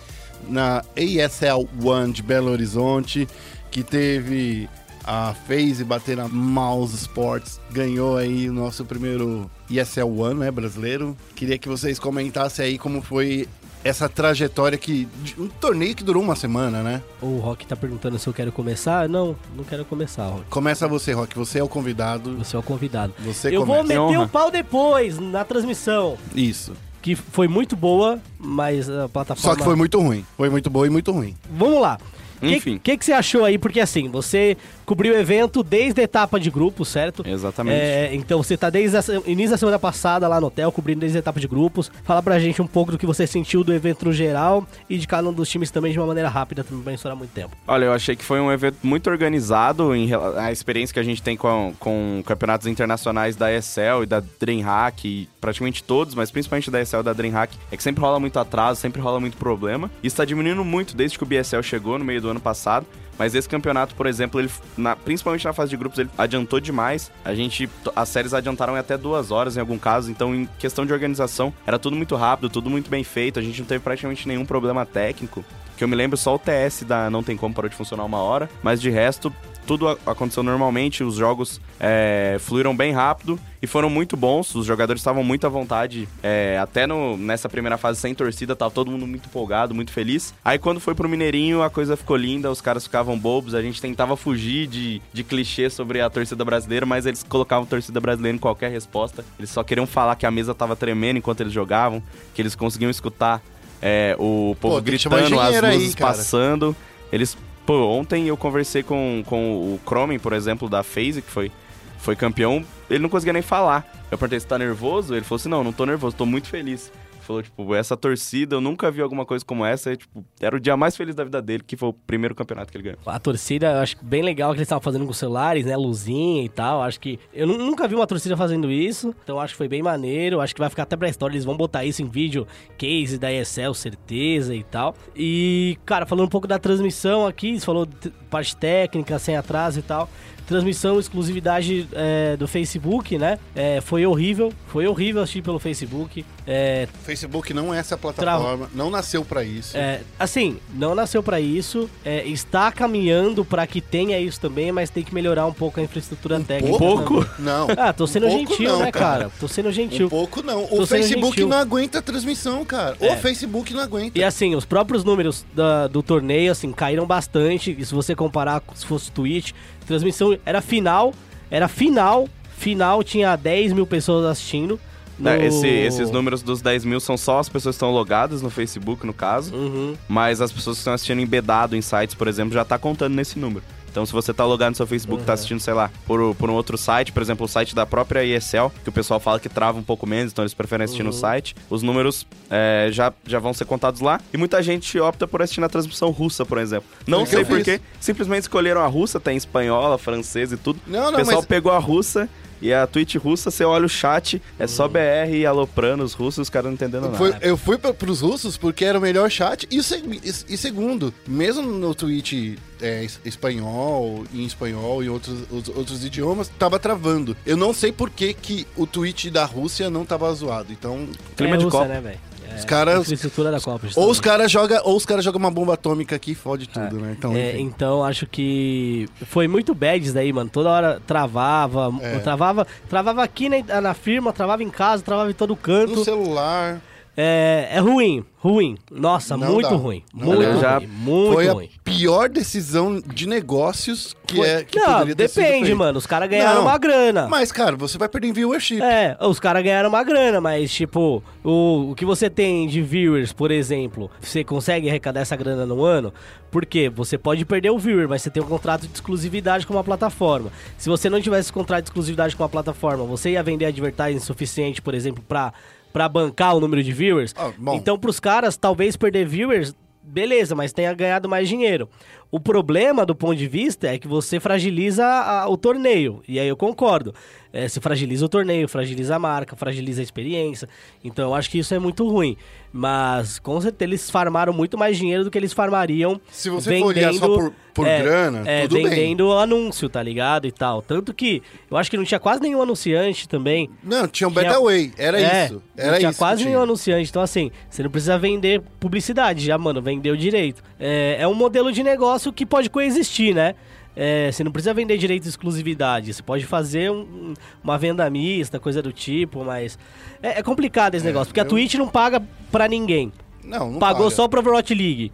[0.48, 3.27] na ASL One de Belo Horizonte,
[3.70, 4.70] que teve
[5.03, 11.17] a FaZe bater na Mouse Sports, ganhou aí o nosso primeiro ESL One, né, brasileiro.
[11.36, 13.48] Queria que vocês comentassem aí como foi
[13.83, 15.07] essa trajetória que
[15.38, 17.01] um torneio que durou uma semana, né?
[17.21, 19.09] O Rock tá perguntando se eu quero começar.
[19.09, 20.45] Não, não quero começar, Rock.
[20.50, 22.38] Começa você, Rock, você é o convidado.
[22.38, 23.13] Você é o convidado.
[23.19, 23.88] Você eu vou começa.
[23.88, 24.25] meter honra.
[24.25, 26.17] o pau depois, na transmissão.
[26.35, 26.73] Isso.
[27.01, 29.51] Que foi muito boa, mas a plataforma.
[29.51, 30.25] Só que foi muito ruim.
[30.38, 31.35] Foi muito boa e muito ruim.
[31.50, 31.97] Vamos lá.
[32.41, 32.79] O que, Enfim.
[32.79, 33.57] que, que você achou aí?
[33.57, 37.24] Porque assim, você cobriu o evento desde a etapa de grupo, certo?
[37.25, 37.79] Exatamente.
[37.79, 41.17] É, então você tá desde o início da semana passada lá no hotel, cobrindo desde
[41.17, 41.91] a etapa de grupos.
[42.03, 45.07] Fala pra gente um pouco do que você sentiu do evento no geral e de
[45.07, 47.55] cada um dos times também de uma maneira rápida, também pra estourar muito tempo.
[47.67, 51.21] Olha, eu achei que foi um evento muito organizado em a experiência que a gente
[51.21, 56.71] tem com, com campeonatos internacionais da ESL e da DreamHack, e praticamente todos, mas principalmente
[56.71, 59.91] da ESL e da DreamHack, é que sempre rola muito atraso, sempre rola muito problema.
[60.03, 62.85] Isso tá diminuindo muito desde que o BSL chegou no meio do ano passado.
[63.19, 67.11] Mas esse campeonato, por exemplo, ele, na- principalmente na fase de grupos, ele adiantou demais.
[67.23, 70.09] A gente, as séries adiantaram em até duas horas em algum caso.
[70.09, 73.38] Então, em questão de organização, era tudo muito rápido, tudo muito bem feito.
[73.39, 75.43] A gente não teve praticamente nenhum problema técnico.
[75.77, 78.19] Que eu me lembro só o TS da Não Tem Como parou de funcionar uma
[78.19, 78.50] hora.
[78.63, 79.31] Mas de resto,
[79.65, 81.03] tudo aconteceu normalmente.
[81.03, 84.53] Os jogos é, fluíram bem rápido e foram muito bons.
[84.56, 86.08] Os jogadores estavam muito à vontade.
[86.24, 90.34] é, até no, nessa primeira fase sem torcida, tava todo mundo muito empolgado, muito feliz.
[90.44, 93.53] Aí quando foi pro Mineirinho, a coisa ficou linda, os caras ficavam bobos.
[93.53, 98.00] A gente tentava fugir de, de clichê sobre a torcida brasileira, mas eles colocavam torcida
[98.00, 99.24] brasileira em qualquer resposta.
[99.38, 102.01] Eles só queriam falar que a mesa tava tremendo enquanto eles jogavam,
[102.34, 103.41] que eles conseguiam escutar
[103.82, 106.13] é, o povo Pô, gritando, as aí, luzes cara.
[106.13, 106.75] passando.
[107.12, 107.36] Eles.
[107.65, 111.51] Pô, ontem eu conversei com, com o Cromen, por exemplo, da FaZe, que foi,
[111.98, 112.65] foi campeão.
[112.89, 113.86] Ele não conseguia nem falar.
[114.10, 115.13] Eu perguntei se tá nervoso.
[115.13, 116.91] Ele falou assim: não, não tô nervoso, tô muito feliz.
[117.31, 119.91] Falou, tipo, essa torcida, eu nunca vi alguma coisa como essa.
[119.93, 122.71] E, tipo, era o dia mais feliz da vida dele, que foi o primeiro campeonato
[122.71, 123.00] que ele ganhou.
[123.05, 125.75] A torcida, eu acho bem legal que eles estavam fazendo com os celulares, né?
[125.77, 126.81] Luzinha e tal.
[126.81, 127.19] Acho que.
[127.33, 129.15] Eu nu- nunca vi uma torcida fazendo isso.
[129.23, 130.41] Então acho que foi bem maneiro.
[130.41, 131.33] Acho que vai ficar até pra história.
[131.33, 132.45] Eles vão botar isso em vídeo,
[132.77, 134.95] case da ESL, certeza e tal.
[135.15, 137.88] E, cara, falando um pouco da transmissão aqui, você falou
[138.29, 140.09] parte técnica, sem atraso e tal.
[140.48, 143.38] Transmissão, exclusividade é, do Facebook, né?
[143.55, 144.51] É, foi horrível.
[144.67, 146.25] Foi horrível assistir pelo Facebook.
[146.48, 149.77] É, Facebook não é essa plataforma, não nasceu pra isso.
[149.77, 154.89] é, assim, não nasceu pra isso, é, está caminhando pra que tenha isso também, mas
[154.89, 156.77] tem que melhorar um pouco a infraestrutura técnica.
[156.77, 157.24] pouco?
[157.25, 157.31] também.
[157.39, 157.67] Não.
[157.77, 159.31] Ah, tô sendo Um gentil, não, né, cara?
[159.39, 160.07] Tô sendo gentil.
[160.07, 160.65] Um pouco não.
[160.71, 161.48] O Facebook gentil.
[161.48, 162.98] não aguenta a transmissão, cara.
[163.00, 163.13] É.
[163.13, 164.17] O Facebook não aguenta.
[164.17, 167.75] E assim, os próprios números da- do torneio, assim, caíram bastante.
[167.77, 169.51] E se você comparar com se fosse Twitch,
[169.91, 171.13] transmissão era final,
[171.50, 174.79] era final, final tinha 10 mil pessoas assistindo.
[175.19, 178.41] no- É, esse- esses números dos 10 mil são só as pessoas que estão logadas
[178.41, 179.53] no Facebook, no caso.
[179.53, 179.93] Uhum.
[180.10, 183.38] Mas as pessoas que estão assistindo embedado em sites, por exemplo, já tá contando nesse
[183.38, 183.63] número.
[183.91, 186.53] Então, se você tá logado no seu Facebook, tá assistindo, sei lá, por, por um
[186.53, 189.77] outro site, por exemplo, o site da própria ESL, que o pessoal fala que trava
[189.77, 193.53] um pouco menos, então eles preferem assistir no site, os números é, já, já vão
[193.53, 194.19] ser contados lá.
[194.33, 196.89] E muita gente opta por assistir na transmissão russa, por exemplo.
[197.05, 200.79] Não Foi o que sei porquê, simplesmente escolheram a russa, tem espanhola, francesa e tudo.
[200.88, 202.29] Não, o não, pessoal mas- pegou a russa.
[202.62, 206.44] E a Twitch russa, você olha o chat, é só BR e aloprando os russos,
[206.44, 207.18] os caras não entendendo nada.
[207.18, 209.68] Foi- eu fui pra, pros russos porque era o melhor chat.
[209.72, 215.70] E, e- e segundo, mesmo no Twitch é, es- espanhol, em espanhol e outros, os-
[215.70, 217.36] outros idiomas, tava travando.
[217.46, 220.72] Eu não sei por que, que o Twitch da Rússia não tava zoado.
[220.72, 221.94] Então, Clima é de Rússia, Copa.
[221.94, 222.20] né, velho?
[222.53, 223.72] É, Os caras- Infraestrutura da Copa.
[223.72, 224.22] ou os justamente.
[224.22, 227.15] caras jogam ou os cara joga uma bomba atômica aqui e fode tudo, né?
[227.17, 230.50] Então, É, então acho que foi muito bad isso daí, mano.
[230.50, 232.20] Toda hora travava, É.
[232.20, 235.96] travava, travava aqui na, na firma, travava em casa, travava em todo canto.
[235.96, 236.81] no celular.
[237.23, 238.77] É, é ruim, ruim.
[238.89, 239.75] Nossa, Não muito dá.
[239.75, 240.03] ruim.
[240.11, 240.55] Não muito dá.
[240.57, 240.87] Já ruim.
[240.87, 241.69] Muito Foi ruim.
[241.77, 245.75] a pior decisão de negócios que Foi- é que não, poderia ter sido depende, feita.
[245.77, 245.97] mano.
[245.99, 247.27] Os caras ganharam Não, uma grana.
[247.27, 248.81] Mas, cara, você vai perder em viewership.
[248.81, 253.31] É, os caras ganharam uma grana, mas, tipo, o, o que você tem de viewers,
[253.31, 256.12] por exemplo, você consegue arrecadar essa grana no ano?
[256.49, 259.84] Porque você pode perder o viewer, mas você tem um contrato de exclusividade com uma
[259.84, 260.51] plataforma.
[260.77, 264.19] Se você não tivesse esse contrato de exclusividade com uma plataforma, você ia vender advertising
[264.19, 265.53] suficiente, por exemplo, pra,
[265.91, 267.34] pra bancar o número de viewers?
[267.38, 267.51] Ah.
[267.73, 271.89] Então, pros caras, talvez perder viewers, beleza, mas tenha ganhado mais dinheiro.
[272.32, 276.22] O problema, do ponto de vista, é que você fragiliza a- o torneio.
[276.28, 277.13] E aí eu concordo.
[277.54, 280.70] É, se fragiliza o torneio, fragiliza a marca, fragiliza a experiência.
[281.04, 282.38] Então eu acho que isso é muito ruim.
[282.72, 286.86] Mas com certeza eles farmaram muito mais dinheiro do que eles farmariam Se você for
[286.86, 288.88] olhar só por- por grana, é, tudo bem.
[288.88, 290.48] vendendo anúncio, tá ligado?
[290.48, 290.82] E tal.
[290.82, 293.70] Tanto que eu acho que não tinha quase nenhum anunciante também.
[293.84, 294.94] Não, tinha um Tinha- Betaway.
[294.98, 295.62] Era É, isso.
[295.76, 296.20] Era não tinha isso.
[296.20, 296.63] quase que nenhum tinha.
[296.63, 297.10] anunciante.
[297.10, 299.82] Então, assim, você não precisa vender publicidade já, mano.
[299.82, 300.63] Vendeu direito.
[300.80, 303.55] É, é um modelo de negócio que pode coexistir, né?
[303.95, 306.13] É, você não precisa vender direito de exclusividade.
[306.13, 309.77] Você pode fazer um- uma venda mista, coisa do tipo, mas.
[310.21, 313.12] É, é complicado esse negócio, porque a eu- Twitch não paga pra ninguém.
[313.43, 314.15] Não, não Pagou paga.
[314.15, 315.12] só pro Overwatch League.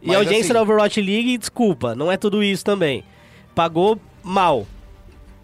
[0.00, 3.02] E Mas, a audiência assim- da Overwatch League, desculpa, não é tudo isso também.
[3.54, 4.66] Pagou mal.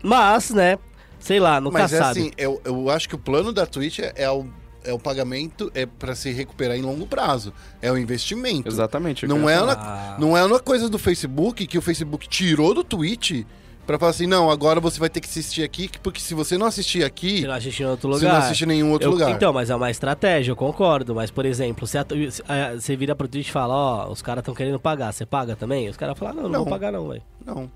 [0.03, 0.79] Mas, né?
[1.19, 2.21] Sei lá, nunca Mas é sabe.
[2.21, 4.47] assim, eu, eu acho que o plano da Twitch é, é o,
[4.89, 7.53] é o pagamento é para se recuperar em longo prazo.
[7.83, 8.69] É o investimento.
[8.69, 9.27] Exatamente.
[9.27, 13.45] Não é, uma, não é uma coisa do Facebook que o Facebook tirou do Twitch
[13.87, 16.67] pra falar assim, não, agora você vai ter que assistir aqui, porque se você não
[16.67, 18.39] assistir aqui, Você não assiste em outro você lugar.
[18.39, 19.31] não assiste em nenhum outro Eu- lugar.
[19.31, 21.15] Então, mas é uma estratégia, eu concordo.
[21.15, 24.21] Mas, por exemplo, se a- se a- você vira pro Twitch e fala, ó, os
[24.21, 25.89] caras estão querendo pagar, você paga também?
[25.89, 26.59] Os caras falam, não, não, Não.
[26.61, 27.23] vou pagar não, velho.
[27.47, 27.71] Não.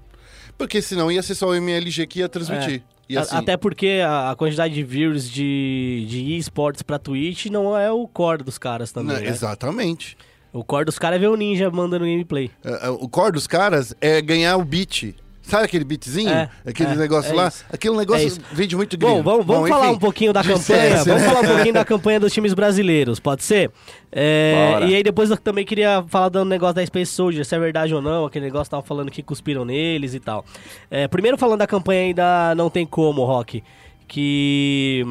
[0.56, 2.82] Porque senão ia ser só o MLG que ia transmitir.
[3.08, 3.16] É.
[3.16, 8.06] Assim, Até porque a, quantidade de viewers de, de esportes pra Twitch não é o
[8.08, 9.28] core dos caras também, né, né?
[9.28, 10.16] Exatamente.
[10.52, 12.50] O core dos caras é ver o Ninja mandando gameplay.
[12.64, 15.14] É, é, O core dos caras é ganhar o beat.
[15.42, 16.30] Sabe aquele beatzinho?
[16.30, 17.52] É, aquele é, negócio é lá?
[17.70, 18.40] Aquele É negócio isso.
[18.52, 19.16] vende muito gringo.
[19.16, 20.62] Bom, vamos, vamos Bom, falar enfim, um pouquinho da campanha.
[20.62, 21.28] CS, Vamos né?
[21.28, 23.70] falar um pouquinho da campanha dos times brasileiros, pode ser?
[24.10, 27.58] É, e aí depois eu também queria falar do negócio da Space Soldier, se é
[27.58, 30.44] verdade ou não, aquele negócio que tava falando que cuspiram neles e tal.
[30.90, 33.64] É, primeiro falando da campanha ainda Não Tem Como, Rock,
[34.06, 35.04] que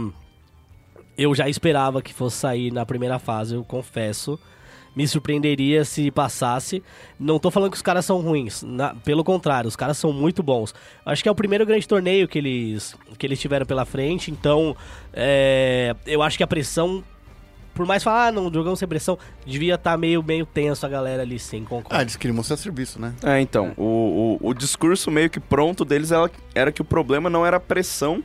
[1.18, 4.40] eu já esperava que fosse sair na primeira fase, eu confesso.
[4.96, 6.84] Me surpreenderia se passasse.
[7.20, 8.62] Não tô falando que os caras são ruins.
[8.64, 10.74] na- pelo contrário, os caras são muito bons.
[11.06, 14.30] Acho que é o primeiro grande torneio que eles, que eles tiveram pela frente.
[14.32, 14.76] Então,
[15.14, 17.04] é, eu acho que a pressão
[17.74, 21.22] por mais falar, ah, não, jogamos sem pressão, devia estar meio, meio tenso a galera
[21.24, 21.88] ali, sim, concordo.
[21.98, 23.14] Ah, eles queriam mostrar serviço, né?
[23.24, 27.30] É, então, O, o, o discurso meio que pronto deles era, era que o problema
[27.30, 28.22] não era a pressão,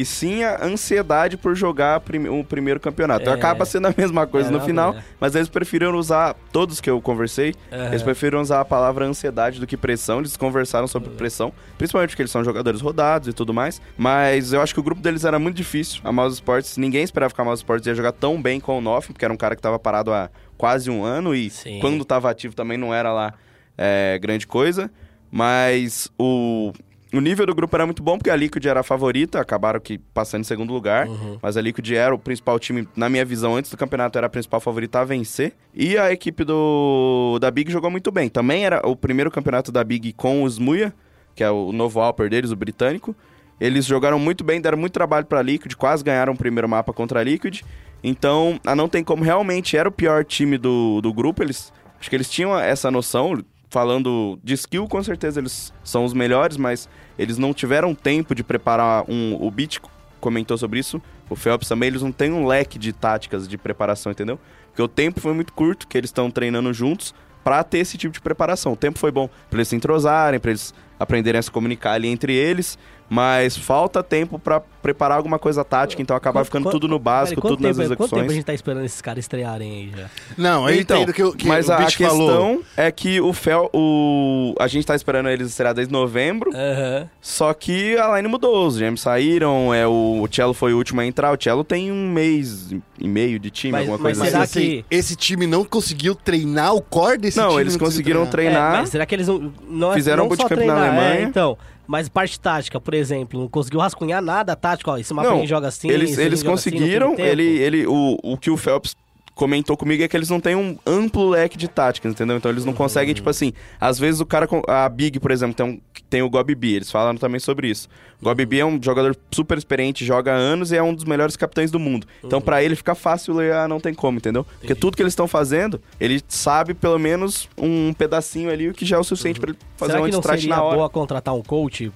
[0.00, 3.28] e sim a ansiedade por jogar prim- o primeiro campeonato.
[3.28, 3.32] É.
[3.32, 5.02] Acaba sendo a mesma coisa É, no final, é.
[5.20, 7.54] mas eles preferiram usar, todos que eu conversei,
[7.90, 10.18] eles preferiram usar a palavra ansiedade do que pressão.
[10.20, 13.80] Eles conversaram sobre pressão, principalmente porque eles são jogadores rodados e tudo mais.
[13.96, 16.00] Mas eu acho que o grupo deles era muito difícil.
[16.04, 18.80] A Mouse Sports, ninguém esperava que a Mouse Sports ia jogar tão bem com o
[18.80, 21.78] Noff, porque era um cara que tava parado há quase um ano e Sim.
[21.80, 23.34] quando tava ativo também não era lá
[23.76, 24.90] é, grande coisa.
[25.30, 26.72] Mas o,
[27.12, 29.98] o nível do grupo era muito bom, porque a Liquid era a favorita, acabaram que
[29.98, 31.06] passando em segundo lugar.
[31.42, 34.30] Mas a Liquid era o principal time, na minha visão, antes do campeonato, era a
[34.30, 35.54] principal favorita a vencer.
[35.74, 38.28] E a equipe do da Big jogou muito bem.
[38.28, 40.94] Também era o primeiro campeonato da Big com o Smuia,
[41.34, 43.14] que é o novo Alper deles, o britânico.
[43.60, 47.20] Eles jogaram muito bem, deram muito trabalho pra Liquid, quase ganharam o primeiro mapa contra
[47.20, 47.60] a Liquid.
[48.02, 51.42] Então, a não tem como realmente era o pior time do, do grupo.
[51.42, 56.12] Eles acho que eles tinham essa noção, falando de skill, com certeza eles são os
[56.12, 59.36] melhores, mas eles não tiveram tempo de preparar um.
[59.40, 59.78] O Beat
[60.20, 64.12] comentou sobre isso, o Phelps também, eles não têm um leque de táticas de preparação,
[64.12, 64.38] entendeu?
[64.66, 68.12] Porque o tempo foi muito curto, que eles estão treinando juntos, pra ter esse tipo
[68.12, 68.72] de preparação.
[68.72, 72.08] O tempo foi bom pra eles se entrosarem, pra eles aprenderem a se comunicar ali
[72.08, 72.78] entre eles,
[73.10, 77.40] mas falta tempo pra preparar alguma coisa tática, então acaba ficando quanto- tudo no básico,
[77.42, 78.32] tudo nas tempo, Quanto tempo a execuções.
[78.32, 80.06] gente tá esperando esses caras estrearem aí já?
[80.38, 82.62] Não, eu Então, entendo que, o- que mas o a, Beach questão falou.
[82.76, 87.10] é que o Fel, o a gente tá esperando eles estrear desde novembro, Aham.
[87.20, 91.00] só que a line mudou, os GMs saíram, é o, o Cello foi o último
[91.00, 94.20] a entrar, o Cello tem um mês e meio de time, Mas- alguma mas coisa
[94.20, 94.60] Mas assim.
[94.60, 97.50] será assim, que- esse time não conseguiu treinar o core desse time?
[97.52, 98.78] Não, eles conseguiram É, treinar.
[98.80, 101.14] mas será que eles não, não é- Fizeram não um bootcamp na treinar, Alemanha.
[101.20, 101.58] É, então,
[101.90, 105.66] mas parte tática, por exemplo, não conseguiu rascunhar nada tático, ó, esse mapa Não, joga
[105.66, 107.28] assim, eles, eles assim, conseguiram, tempo.
[107.28, 108.94] ele, ele, o, o que o Phelps
[109.40, 112.36] comentou comigo é que eles não têm um amplo leque de táticas, entendeu?
[112.36, 115.64] Então eles não conseguem, tipo assim, às vezes o cara, a Big, por exemplo, tem,
[115.64, 117.88] um, tem o Gob B, eles falaram também sobre isso.
[118.20, 121.04] O Gob B é um jogador super experiente, joga há anos e é um dos
[121.04, 122.06] melhores capitães do mundo.
[122.22, 124.44] Então pra ele fica fácil ler, ah, não tem como, entendeu?
[124.58, 128.84] Porque tudo que eles estão fazendo, ele sabe pelo menos um pedacinho ali, o que
[128.84, 130.76] já é o suficiente pra ele fazer Será um seria na hora.
[130.76, 131.90] boa contratar um coach?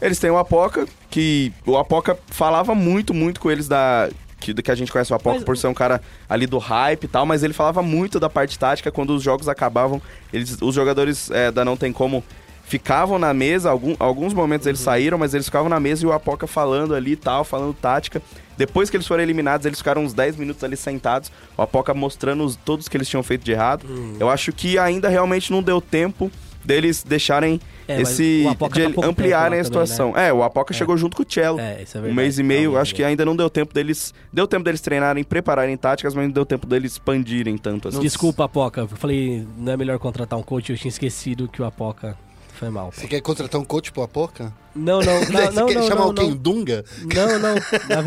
[0.00, 4.08] Eles têm o Apoca, que o Apoca falava muito, muito com eles da.
[4.52, 7.04] Que, que a gente conhece o Apoca Mas- por ser um cara ali do hype
[7.04, 10.02] e tal, mas ele falava muito da parte tática quando os jogos acabavam.
[10.32, 12.22] Eles, os jogadores é, da Não Tem Como
[12.66, 14.70] ficavam na mesa, algum, alguns momentos Uhum.
[14.70, 17.74] eles saíram, mas eles ficavam na mesa e o Apoca falando ali e tal, falando
[17.74, 18.22] tática.
[18.56, 22.44] Depois que eles foram eliminados, eles ficaram uns 10 minutos ali sentados, o Apoca mostrando
[22.44, 23.84] os, todos que eles tinham feito de errado.
[23.88, 24.16] Uhum.
[24.20, 26.30] Eu acho que ainda realmente não deu tempo
[26.64, 30.16] deles deixarem É, esse Apoca de tá ampliarem a lá também, situação.
[30.16, 31.60] É, o Apoca chegou junto com o Cello.
[31.60, 34.14] É, isso é um mês e meio, Realmente, acho que ainda não deu tempo deles.
[34.32, 38.00] Deu tempo deles treinarem, prepararem táticas, mas não deu tempo deles expandirem tanto assim.
[38.00, 38.82] Desculpa, Apoca.
[38.82, 42.16] Eu falei, não é melhor contratar um coach, eu tinha esquecido que o Apoca
[42.54, 42.90] foi mal.
[42.92, 44.52] Você quer contratar um coach pro Apoca?
[44.74, 46.36] Não, não, não, Você não, quer não, chamar não, alguém não.
[46.36, 46.84] Dunga?
[47.14, 47.54] Não, não.
[47.88, 48.00] Na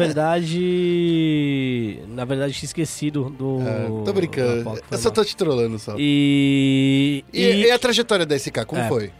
[0.68, 2.00] verdade.
[2.10, 3.60] Na verdade, tinha esquecido do.
[3.62, 4.82] Ah, tô do brincando.
[4.90, 5.96] Eu só tô te trollando só.
[5.98, 7.24] E.
[7.32, 8.88] E, e a trajetória da SK, como É.
[8.88, 9.12] foi?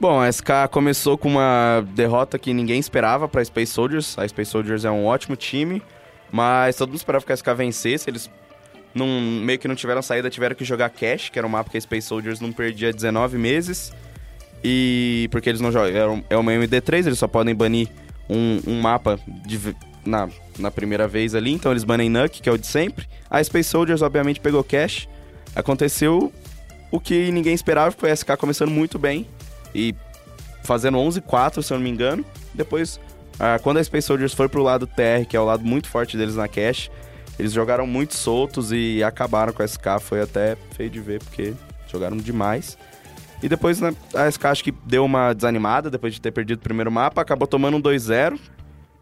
[0.00, 4.16] Bom, a SK começou com uma derrota que ninguém esperava pra Space Soldiers.
[4.18, 5.82] A Space Soldiers é um ótimo time,
[6.30, 8.08] mas todo mundo esperava que a SK vencesse.
[8.08, 8.30] Eles
[8.94, 11.76] não, meio que não tiveram saída, tiveram que jogar Cash, que era um mapa que
[11.76, 13.92] a Space Soldiers não perdia há 19 meses.
[14.62, 17.88] E porque eles não jogam, é é uma MD3, eles só podem banir
[18.28, 19.58] um, um mapa de
[20.04, 23.06] na, na primeira vez ali, então eles banem Nuke, que é o de sempre.
[23.30, 25.08] A Space Soldiers, obviamente, pegou Cash.
[25.54, 26.32] Aconteceu
[26.90, 29.26] o que ninguém esperava, foi a SK começando muito bem
[29.74, 29.94] e
[30.64, 32.24] fazendo 11-4, se eu não me engano.
[32.54, 32.98] Depois,
[33.38, 36.16] ah, quando a Space Soldiers foi pro lado TR, que é o lado muito forte
[36.16, 36.90] deles na Cash,
[37.38, 40.00] eles jogaram muito soltos e acabaram com a SK.
[40.00, 41.54] Foi até feio de ver, porque
[41.90, 42.76] jogaram demais.
[43.42, 46.62] E depois né, a SK acho que deu uma desanimada depois de ter perdido o
[46.62, 48.38] primeiro mapa, acabou tomando um 2-0.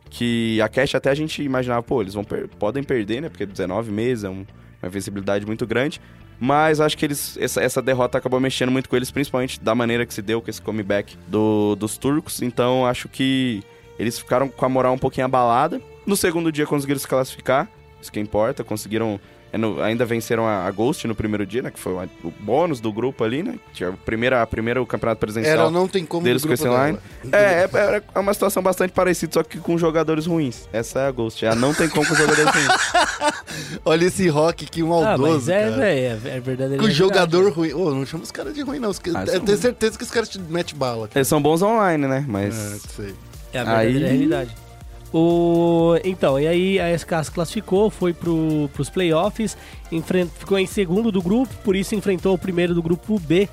[0.08, 3.28] Que a Cash até a gente imaginava, pô, eles vão per- podem perder, né?
[3.28, 4.46] Porque 19 meses é um-
[4.82, 6.00] uma visibilidade muito grande.
[6.38, 10.04] Mas acho que eles essa, essa derrota acabou mexendo muito com eles, principalmente da maneira
[10.06, 12.40] que se deu com esse comeback do, dos turcos.
[12.42, 13.62] Então acho que
[13.98, 15.80] eles ficaram com a moral um pouquinho abalada.
[16.06, 17.68] No segundo dia conseguiram se classificar,
[18.00, 18.62] isso que importa.
[18.62, 19.18] Conseguiram.
[19.56, 21.70] É no- ainda venceram a, a Ghost no primeiro dia, né?
[21.70, 23.58] Que foi o, o bônus do grupo ali, né?
[23.72, 25.54] Tinha a primeira, a primeira o campeonato presencial.
[25.58, 26.98] Era não tem como deles com esse line.
[27.24, 27.42] dela.
[27.42, 27.64] É,
[27.96, 30.68] é, é uma situação bastante parecida, só que com jogadores ruins.
[30.72, 31.40] Essa é a Ghost.
[31.40, 32.68] Já não tem como com jogadores ruins.
[33.84, 35.76] Olha esse rock que Ah, maldoso, mas é, cara.
[35.76, 36.82] velho, é, é verdadeiro.
[36.82, 37.56] Com é jogador verdade.
[37.56, 37.72] ruim.
[37.72, 38.90] Ô, não chama os caras de ruim, não.
[38.90, 41.08] Os Ah, eu tenho certeza que os caras te metem bala.
[41.08, 41.18] cara.
[41.18, 42.24] Eles são bons online, né?
[42.28, 42.54] Mas.
[42.54, 43.14] É, sei.
[43.52, 44.56] É a verdadeira Aí- realidade.
[45.18, 49.56] O, então, e aí a SK se classificou, foi pro, pros playoffs,
[49.90, 53.48] enfren- ficou em segundo do grupo, por isso enfrentou o primeiro do grupo B,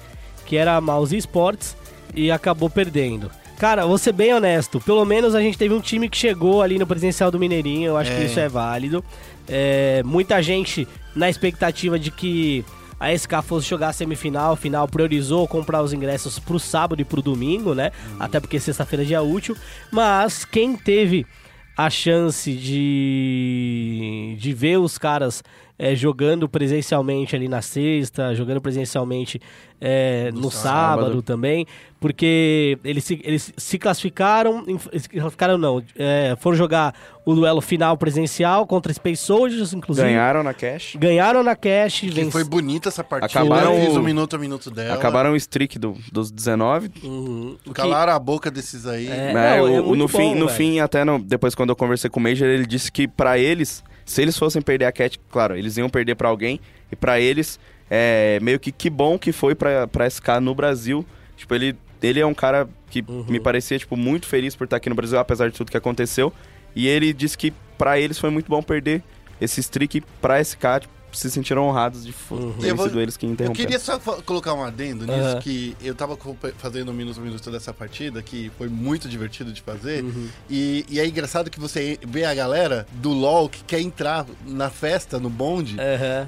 [0.46, 1.78] que era a Mouse Sports,
[2.14, 3.32] e acabou perdendo.
[3.58, 6.78] Cara, vou ser bem honesto, pelo menos a gente teve um time que chegou ali
[6.78, 8.26] no presencial do Mineirinho, eu acho que É.
[8.26, 9.02] isso é válido.
[9.48, 12.66] É, muita gente na expectativa de que
[13.00, 17.22] a SK fosse jogar a semifinal, final, priorizou comprar os ingressos pro sábado e pro
[17.22, 17.92] domingo, né?
[18.20, 19.56] Até porque sexta-feira é dia útil.
[19.92, 21.26] Mas quem teve
[21.76, 25.44] a chance de, de ver os caras
[25.78, 29.40] é, jogando presencialmente ali na sexta, jogando presencialmente
[29.86, 31.02] é, no, sábado.
[31.02, 31.22] sábado.
[31.22, 31.68] também,
[32.00, 34.64] porque eles se, eles se classificaram,
[34.98, 36.94] se classificaram não, é, foram jogar
[37.26, 40.08] o duelo final presencial contra Space Soldiers, inclusive.
[40.08, 40.96] Ganharam na cash.
[40.98, 43.40] Ganharam na cash, Que venc- foi bonita essa partida.
[43.42, 44.96] Acabaram Eu fiz o- o minuto a minuto dela.
[44.96, 46.90] Acabaram o streak do- dos 19.
[47.04, 47.58] Uhum.
[47.66, 49.08] O que- Calaram a boca desses aí.
[49.10, 51.76] É, É, não, o- é no, bom, fim, no fim, até no- depois quando eu
[51.76, 55.20] conversei com o Major, ele disse que pra eles, se eles fossem perder a Cat,
[55.30, 56.60] claro, eles iam perder pra alguém,
[56.92, 57.58] e pra eles,
[57.96, 61.06] é, meio que que bom que foi pra, pra SK no Brasil.
[61.38, 63.26] Tipo, ele, ele é um cara que Uhum.
[63.30, 66.34] me parecia, tipo, muito feliz por estar aqui no Brasil, apesar de tudo que aconteceu.
[66.76, 69.04] E ele disse que pra eles foi muito bom perder
[69.40, 72.54] esse streak pra SK, tipo, se sentiram honrados de Uhum.
[72.54, 73.54] terem Eu sido eles que Eu interromperam.
[73.68, 75.40] queria só colocar um adendo nisso, Aham.
[75.42, 76.18] que eu tava
[76.58, 80.04] fazendo um minuto a minuto dessa partida, que foi muito divertido de fazer.
[80.04, 80.28] Uhum.
[80.50, 84.72] E, e é engraçado que você vê a galera do LoL que quer entrar na
[84.72, 85.76] festa, no bonde,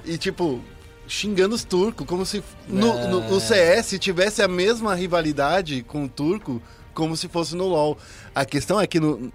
[0.06, 0.62] e tipo,
[1.08, 6.10] xingando os turcos, como se no, no- o CS tivesse a mesma rivalidade com o
[6.10, 6.62] turco
[6.94, 7.98] como se fosse no LoL.
[8.34, 9.32] A questão é que no.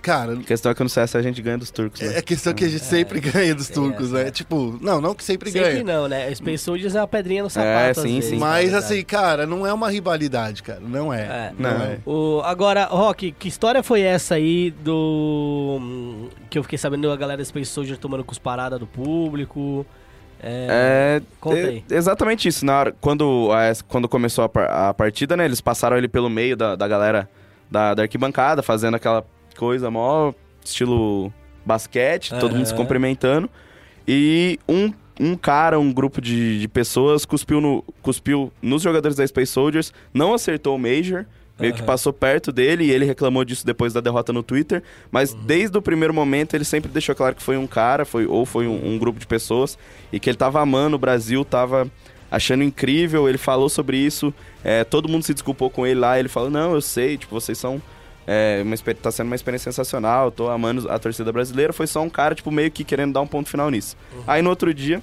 [0.00, 2.14] Cara, A questão é que no CS a gente ganha dos turcos, né?
[2.14, 4.32] é a questão que a gente sempre ganha dos turcos, né?
[4.32, 5.84] Tipo, não, não que sempre, Sempre ganha.
[5.84, 6.34] não, né?
[6.34, 8.00] Space Soldiers é uma pedrinha no sapato.
[8.00, 8.36] às sim, vezes, sim.
[8.36, 10.80] Mas assim, cara, não é uma rivalidade, cara.
[10.80, 11.20] Não é.
[11.20, 11.52] É.
[11.56, 11.84] Não, Não.
[11.84, 11.98] é.
[12.04, 15.78] O, agora, Rock, que história foi essa aí do.
[15.80, 19.86] hum, Que eu fiquei sabendo a galera do Space Soldier tomando cusparada do público?
[20.42, 21.20] É,
[21.88, 22.64] É, é exatamente isso.
[22.66, 25.44] Na hora, quando, a- quando começou a, par- a partida, né?
[25.44, 27.28] Eles passaram ele pelo meio da, da galera
[27.70, 29.24] da, da arquibancada, fazendo aquela
[29.56, 30.32] coisa mó
[30.64, 31.32] estilo
[31.64, 33.48] basquete, todo mundo se cumprimentando.
[34.06, 39.26] E um, um cara, um grupo de, de pessoas cuspiu, no, cuspiu nos jogadores da
[39.26, 41.24] Space Soldiers, não acertou o Major.
[41.58, 41.86] Meio que Aham.
[41.86, 44.78] passou perto dele e ele reclamou disso depois da derrota no Twitter.
[44.78, 45.08] Uhum.
[45.10, 48.44] Mas desde o primeiro momento ele sempre deixou claro que foi um cara, foi, ou
[48.46, 49.78] foi um, um grupo de pessoas,
[50.12, 51.90] e que ele tava amando o Brasil, tava
[52.30, 54.32] achando incrível, ele falou sobre isso,
[54.64, 57.58] é, todo mundo se desculpou com ele lá, ele falou, não, eu sei, tipo, vocês
[57.58, 57.80] são.
[58.26, 61.72] É, uma, tá sendo uma experiência sensacional, eu tô amando a torcida brasileira.
[61.72, 63.96] Foi só um cara, tipo, meio que querendo dar um ponto final nisso.
[64.26, 65.02] Aí no outro dia,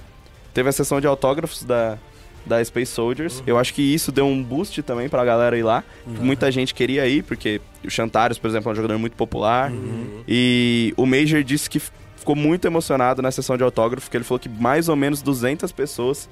[0.54, 1.98] teve a sessão de autógrafos da,
[2.44, 3.42] da Space Soldiers.
[3.46, 5.84] Eu acho que isso deu um boost também pra galera ir lá.
[6.06, 9.70] Muita gente queria ir, porque o Chantares, por exemplo, é um jogador muito popular.
[10.26, 11.80] E o Major disse que
[12.16, 15.72] ficou muito emocionado na sessão de autógrafo, que ele falou que mais ou menos 200
[15.72, 16.28] pessoas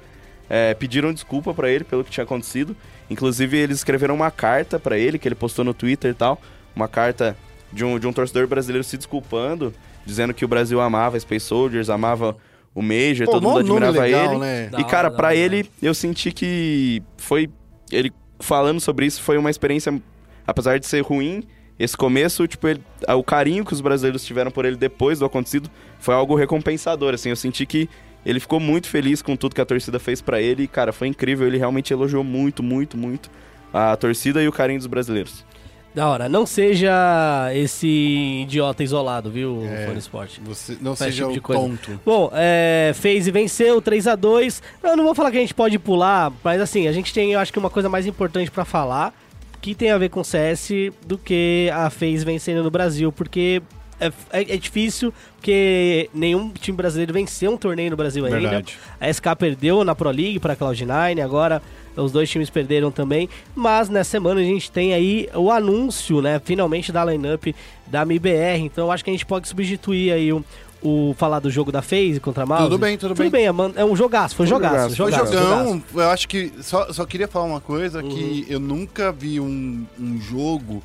[0.49, 2.75] é, pediram desculpa pra ele pelo que tinha acontecido.
[3.09, 6.41] Inclusive, eles escreveram uma carta pra ele, que ele postou no Twitter e tal.
[6.75, 7.37] Uma carta
[7.71, 9.73] de um, de um torcedor brasileiro se desculpando,
[10.05, 12.35] dizendo que o Brasil amava Space Soldiers, amava
[12.79, 14.39] o Major, Pô, todo mundo admirava legal, ele.
[14.39, 14.69] né?
[14.77, 15.35] E, cara, hora.
[15.35, 17.49] ele, eu senti que foi.
[17.91, 20.01] Ele falando sobre isso foi uma experiência,
[20.47, 21.43] apesar de ser ruim,
[21.77, 25.69] esse começo, tipo, ele- o carinho que os brasileiros tiveram por ele depois do acontecido
[25.99, 27.29] foi algo recompensador, assim.
[27.29, 27.89] Eu senti que
[28.25, 31.07] ele ficou muito feliz com tudo que a torcida fez pra ele e, cara, foi
[31.07, 31.47] incrível.
[31.47, 33.29] Ele realmente elogiou muito, muito, muito
[33.73, 35.45] a torcida e o carinho dos brasileiros.
[35.99, 36.29] Da hora.
[36.29, 37.85] Não seja esse
[38.43, 39.85] idiota isolado, viu, É.
[39.85, 40.39] Fone Sport?
[40.45, 41.99] Você não Faz seja tipo o tonto.
[42.05, 45.53] Bom, é, fez e venceu 3 a 2 Eu não vou falar que a gente
[45.53, 48.63] pode pular, mas assim, a gente tem, eu acho que uma coisa mais importante pra
[48.63, 49.13] falar,
[49.59, 50.69] que tem a ver com CS,
[51.05, 53.61] do que a FaZe vencendo no Brasil, porque
[53.99, 58.39] é, é- é difícil, porque nenhum time brasileiro venceu um torneio no Brasil ainda.
[58.39, 58.77] Verdade.
[58.99, 61.61] A SK perdeu na Pro League para Cloud9, agora
[61.95, 66.39] os dois times perderam também, mas nessa semana a gente tem aí o anúncio, né,
[66.43, 67.47] finalmente da lineup
[67.87, 70.41] da MIBR, então eu acho que a gente pode substituir aí o,
[70.81, 72.63] o falar do jogo da FaZe contra a Mouse.
[72.63, 73.25] Tudo bem, tudo bem.
[73.27, 75.83] Tudo bem, é man- é um jogaço, foi jogaço, Foi jogaço, jogão, jogaço.
[75.95, 76.53] eu acho que.
[76.61, 78.45] Só, só queria falar uma coisa: que Uhum.
[78.47, 80.81] eu nunca vi um, um jogo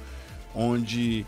[0.52, 1.24] onde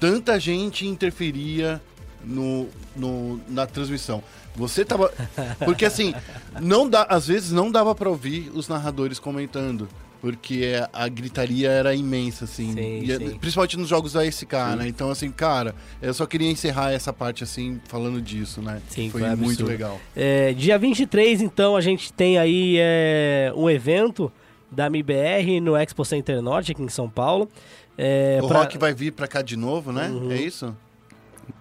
[0.00, 1.80] tanta gente interferia
[2.24, 4.22] no, no, na transmissão.
[4.56, 5.12] Você tava.
[5.64, 6.14] Porque assim,
[6.60, 9.88] não dá, às vezes não dava pra ouvir os narradores comentando.
[10.20, 12.74] Porque a gritaria era imensa, assim.
[12.74, 13.38] Sim, E, sim.
[13.38, 14.86] Principalmente nos jogos da SK, né?
[14.86, 18.82] Então, assim, cara, eu só queria encerrar essa parte, assim, falando disso, né?
[18.90, 19.98] Sim, foi foi muito legal.
[20.14, 24.30] É, dia 23, então, a gente tem aí é, um evento
[24.70, 27.48] da MIBR no Expo Center Norte, aqui em São Paulo.
[28.02, 30.08] É, o pra- Rock vai vir pra cá de novo, né?
[30.08, 30.32] Uhum.
[30.32, 30.74] É isso?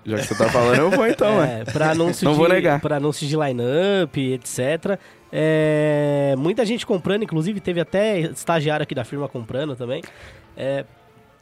[0.06, 2.80] Já que você tá falando, eu vou então, é, para anúncio Não de, vou negar.
[2.80, 4.98] Pra anúncio de line-up, etc.
[5.32, 10.02] É, muita gente comprando, inclusive teve até estagiário aqui da firma comprando também.
[10.56, 10.86] É,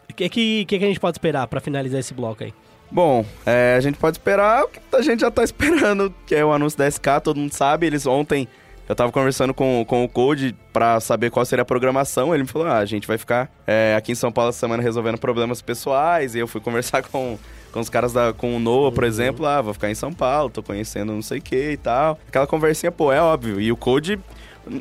[0.09, 2.53] o que, que, que que a gente pode esperar pra finalizar esse bloco aí?
[2.89, 6.43] Bom, é, a gente pode esperar o que a gente já tá esperando, que é
[6.43, 7.85] o anúncio da SK, todo mundo sabe.
[7.85, 8.47] Eles ontem,
[8.87, 12.33] eu tava conversando com, com o Code pra saber qual seria a programação.
[12.33, 14.81] Ele me falou: ah, a gente vai ficar é, aqui em São Paulo essa semana
[14.81, 16.35] resolvendo problemas pessoais.
[16.35, 17.37] E eu fui conversar com,
[17.71, 19.45] com os caras da, com o Noah, por exemplo.
[19.45, 22.17] Ah, vou ficar em São Paulo, tô conhecendo não sei o que e tal.
[22.27, 23.59] Aquela conversinha, pô, é óbvio.
[23.59, 24.19] E o Code.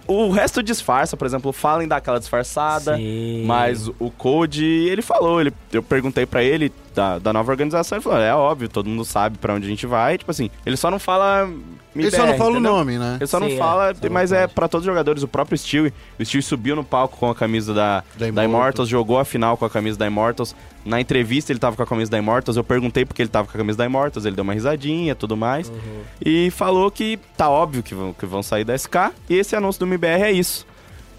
[0.08, 2.96] O resto disfarça, por exemplo, o Fallen dá aquela disfarçada.
[2.96, 3.44] Sim.
[3.46, 8.02] Mas o Code, ele falou, ele, eu perguntei pra ele da, da nova organização, ele
[8.02, 10.16] falou, é óbvio, todo mundo sabe pra onde a gente vai.
[10.16, 11.48] Tipo assim, ele só não fala.
[11.94, 12.72] Ele só não fala entendeu?
[12.72, 13.16] o nome, né?
[13.20, 13.58] Ele só não Sim, é.
[13.58, 15.22] fala, Só não mas é pra todos os jogadores.
[15.22, 18.44] O próprio Steel, o Steel subiu no palco com a camisa da, Da da, Immortals.
[18.44, 20.56] Immortals, jogou a final com a camisa da Immortals.
[20.84, 23.56] Na entrevista ele tava com a camisa da Immortals, eu perguntei porque ele tava com
[23.56, 25.68] a camisa da Immortals, ele deu uma risadinha e tudo mais.
[25.68, 26.02] Uhum.
[26.24, 29.12] E falou que tá óbvio que vão, que vão sair da SK.
[29.28, 30.66] E esse anúncio do MBR é isso.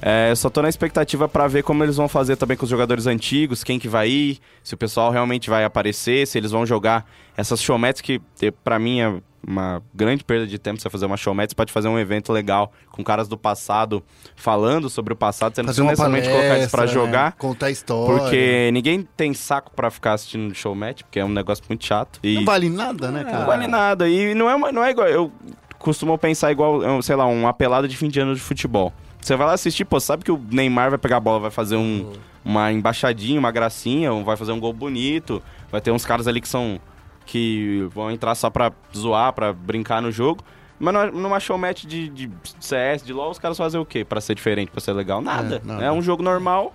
[0.02, 3.08] É, só tô na expectativa pra ver como eles vão fazer também com os jogadores
[3.08, 7.06] antigos, quem que vai ir, se o pessoal realmente vai aparecer, se eles vão jogar
[7.36, 8.22] essas showmats que
[8.64, 9.14] pra mim é
[9.48, 12.72] uma grande perda de tempo você fazer uma showmat, você pode fazer um evento legal
[12.92, 14.04] com caras do passado
[14.36, 17.06] falando sobre o passado, você não Fazer precisa necessariamente colocar isso pra palestra, né?
[17.08, 17.32] jogar.
[17.34, 18.20] Contar história.
[18.20, 22.20] Porque ninguém tem saco pra ficar assistindo showmatch, porque é um negócio muito chato.
[22.22, 23.40] E Não vale nada, né, cara?
[23.40, 24.08] não vale nada.
[24.10, 25.08] E não é, uma- não é igual.
[25.08, 25.32] Eu
[25.80, 28.92] costumo pensar igual, sei lá, uma pelada de fim de ano de futebol.
[29.28, 31.76] Você vai lá assistir, pô, sabe que o Neymar vai pegar a bola, vai fazer
[31.76, 32.14] um,
[32.46, 35.44] uma embaixadinha, uma gracinha, ou vai fazer um gol bonito.
[35.72, 36.80] Vai ter uns caras ali que são.
[37.26, 40.42] que vão entrar só pra zoar, pra brincar no jogo.
[40.80, 44.06] Mas numa- numa showmatch de, de CS, de LoL, os caras fazem o quê?
[44.06, 45.22] Pra ser diferente, pra ser legal?
[45.22, 45.62] Nada.
[45.62, 45.84] É, nada.
[45.84, 46.74] É, um jogo normal,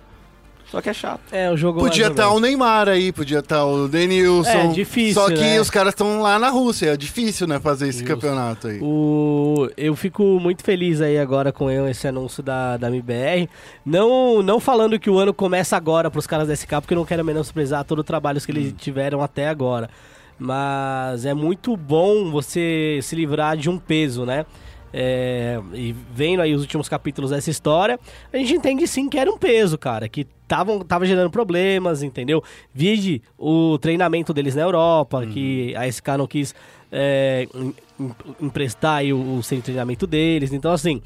[0.73, 1.21] só que é chato.
[1.31, 4.49] É, o jogo Podia mais estar o Neymar aí, podia estar o Denilson.
[4.49, 5.61] É, difícil, Só que né?
[5.61, 6.93] os caras estão lá na Rússia.
[6.93, 8.15] É difícil, né, fazer esse Justo.
[8.15, 8.79] campeonato aí.
[8.81, 9.69] O...
[9.77, 13.47] Eu fico muito feliz aí agora com esse anúncio da, da MBR.
[13.85, 17.05] Não, não falando que o ano começa agora pros caras da SK, porque eu não
[17.05, 19.91] quero menosprezar todo o trabalho que eles tiveram até agora.
[20.39, 24.43] Mas é muito bom você se livrar de um peso, né?
[24.95, 27.99] É, e vendo aí os últimos capítulos dessa história,
[28.31, 32.43] a gente entende sim que era um peso, cara, que tavam, tava gerando problemas, entendeu?
[32.71, 36.53] Vide o treinamento deles na Europa, que a SK não quis
[36.91, 40.53] é, em- em- emprestar aí o, o centro de treinamento deles.
[40.53, 41.01] Então, assim,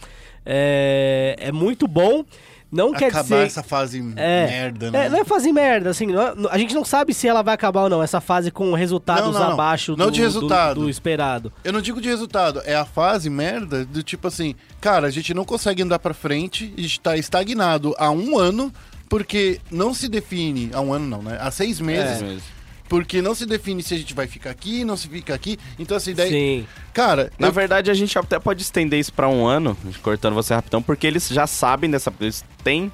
[0.46, 2.26] é, é muito bom.
[2.72, 3.46] Não quer Acabar dizer.
[3.46, 5.06] essa fase É, merda, né?
[5.06, 7.54] É, não é fazer merda, assim, não é- a gente não sabe se ela vai
[7.54, 10.82] acabar ou não, essa fase com resultados Não, não, abaixo Não do, de do- resultado.
[10.82, 11.52] do esperado.
[11.64, 15.34] Eu não digo de resultado, é a fase merda do tipo assim, cara, a gente
[15.34, 18.74] não consegue andar pra frente, a gente tá estagnado há um ano,
[19.08, 21.38] porque não se define, há um ano não, né?
[21.40, 22.42] Há seis meses, Mesmo.
[22.90, 25.58] Porque não se define se a gente vai ficar aqui, não se fica aqui.
[25.78, 26.30] Então, assim, daí.
[26.30, 26.68] Sim.
[26.94, 30.54] Cara, Na eu- verdade, a gente até pode estender isso pra um ano, cortando você
[30.54, 32.14] rapidão, porque eles já sabem dessa.
[32.20, 32.92] Eles têm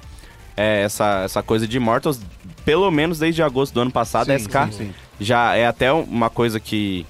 [0.56, 2.20] é, essa, essa coisa de Immortals,
[2.64, 4.94] pelo menos desde agosto do ano passado, a Sim, SK sim, sim.
[5.18, 7.04] já é até uma coisa que,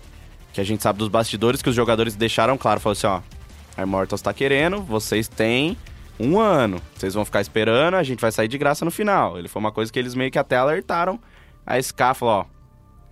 [0.52, 3.20] que a gente sabe dos bastidores, que os jogadores deixaram claro, falaram assim, ó,
[3.76, 5.76] a Immortals tá querendo, vocês têm
[6.18, 9.38] um ano, vocês vão ficar esperando, a gente vai sair de graça no final.
[9.38, 11.20] Ele foi uma coisa que eles meio que até alertaram,
[11.66, 12.44] a SK falou, ó,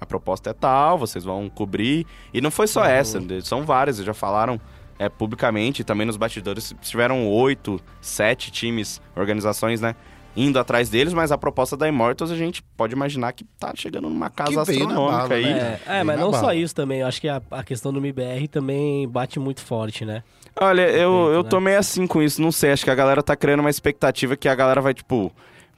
[0.03, 2.05] a proposta é tal, vocês vão cobrir.
[2.35, 4.61] E não foi só essa, são várias, eles já falaram
[4.99, 9.95] é, publicamente, também nos bastidores, tiveram oito, sete times, organizações, né?
[10.35, 14.09] Indo atrás deles, mas a proposta da Immortals a gente pode imaginar que tá chegando
[14.09, 15.45] numa casa astronômica bala, aí.
[15.45, 15.81] né?
[15.87, 16.55] É, é, mas não só bala.
[16.57, 17.01] isso também.
[17.01, 20.25] Eu acho que a, a questão do MBR também bate muito forte, né?
[20.57, 21.49] Olha, eu, eu né?
[21.49, 24.37] tô meio assim com isso, não sei, acho que a galera tá criando uma expectativa
[24.37, 25.33] que a galera vai, tipo,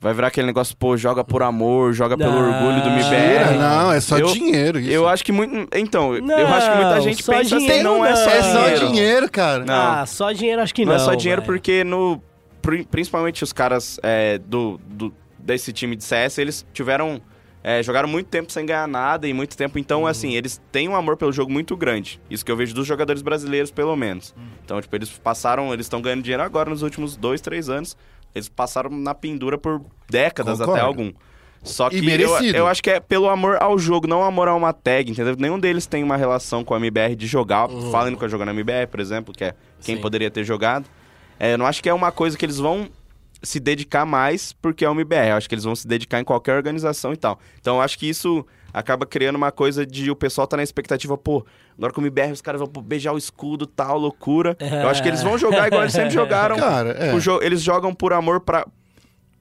[0.04, 3.56] vai virar aquele negócio, pô, joga por amor, joga pelo Não, orgulho do MBR.
[3.58, 4.90] não, é só Eu- dinheiro isso.
[4.90, 5.66] Eu acho que muito.
[5.74, 8.32] Então, eu Não, acho que muita gente pensa assim, dinheiro não é só não.
[8.36, 8.86] É só dinheiro.
[8.92, 9.64] dinheiro, cara.
[9.64, 9.74] Não.
[9.74, 10.92] Ah, só dinheiro acho que não.
[10.92, 11.52] Não, é só dinheiro velho.
[11.52, 12.22] porque no.
[12.60, 17.20] pri- Principalmente os caras é, do, do- desse time de CS, eles tiveram.
[17.66, 19.78] é, jogaram muito tempo sem ganhar nada e muito tempo.
[19.78, 20.06] Então, Uhum.
[20.06, 22.20] assim, eles têm um amor pelo jogo muito grande.
[22.28, 24.34] Isso que eu vejo dos jogadores brasileiros, pelo menos.
[24.36, 24.42] Uhum.
[24.62, 25.72] Então, tipo, eles passaram.
[25.72, 27.96] Eles estão ganhando dinheiro agora nos últimos dois, três anos.
[28.34, 30.80] Eles passaram na pendura por décadas Concordo.
[30.80, 31.12] até algum.
[31.62, 34.72] Só que eu, eu acho que é pelo amor ao jogo, não amor a uma
[34.72, 35.34] tag, entendeu?
[35.38, 37.68] Nenhum deles tem uma relação com a MBR de jogar.
[37.90, 40.02] Falem nunca jogou na MBR, por exemplo, que é quem Sim.
[40.02, 40.84] poderia ter jogado.
[41.40, 42.88] É, eu não acho que é uma coisa que eles vão
[43.42, 45.30] se dedicar mais porque é uma MBR.
[45.30, 47.40] Eu acho que eles vão se dedicar em qualquer organização e tal.
[47.58, 51.16] Então eu acho que isso acaba criando uma coisa de o pessoal tá na expectativa,
[51.16, 51.46] pô,
[51.78, 54.56] agora com o MBR os caras vão pô, beijar o escudo, tal, loucura.
[54.60, 56.56] Eu acho que eles vão jogar igual eles sempre jogaram.
[56.56, 57.14] Cara, é.
[57.14, 58.66] O jo- eles jogam por amor pra.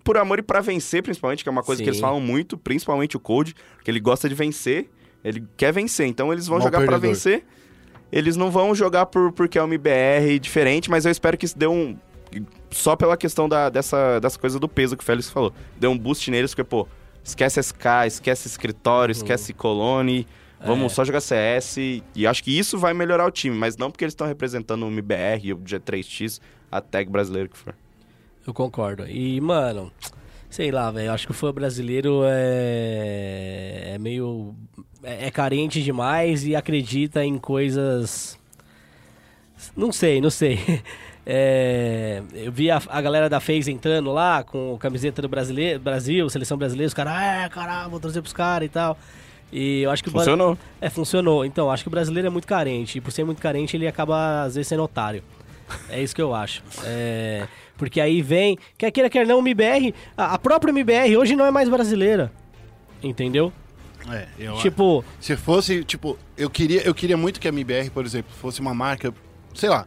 [0.04, 1.86] Por amor e pra vencer, principalmente, que é uma coisa Sim.
[1.86, 4.90] que eles falam muito, principalmente o Code, que ele gosta de vencer.
[5.24, 7.10] Ele quer vencer, então eles vão Mal jogar pra perdedor.
[7.16, 7.46] vencer.
[8.12, 11.58] Eles não vão jogar por, porque é uma IBR diferente, mas eu espero que isso
[11.58, 11.98] dê um.
[12.70, 15.54] Só pela questão da, dessa, dessa coisa do peso que o Félix falou.
[15.78, 16.88] Dê um boost neles, porque, pô,
[17.24, 20.28] esquece SK, esquece escritório, esquece Colone.
[20.65, 20.95] Vamos É.
[20.95, 21.78] só jogar CS.
[22.15, 24.88] E acho que isso vai melhorar o time, mas não porque eles estão representando o
[24.88, 26.39] MBR, o G3X,
[26.71, 27.76] a tag brasileiro que for.
[28.47, 29.05] Eu concordo.
[29.07, 29.91] E, mano,
[30.49, 31.11] sei lá, velho.
[31.11, 34.55] Acho que o fã brasileiro é, é meio.
[35.03, 38.38] É, é carente demais e acredita em coisas.
[39.76, 40.59] Não sei, não sei.
[41.26, 46.30] É, eu vi a, a galera da FaZe entrando lá com camiseta do brasileiro, Brasil,
[46.30, 48.97] seleção brasileira, os caras, ah, caralho, vou trazer pros caras e tal.
[49.51, 50.57] E eu acho que Funcionou.
[50.82, 51.45] é, funcionou.
[51.45, 52.97] Então, acho que o brasileiro é muito carente.
[52.97, 55.24] E por ser muito carente, ele acaba, às vezes, sendo otário.
[55.89, 56.63] É isso que eu acho.
[56.84, 57.47] É,
[57.78, 58.57] porque aí vem.
[58.78, 59.93] Quer queira, quer não, o MBR.
[60.17, 62.32] A, a própria MBR hoje não é mais brasileira.
[63.01, 63.53] Entendeu?
[64.09, 68.05] É, eu Tipo, Se fosse, tipo, eu queria, eu queria muito que a MBR, por
[68.05, 69.13] exemplo, fosse uma marca,
[69.53, 69.86] sei lá,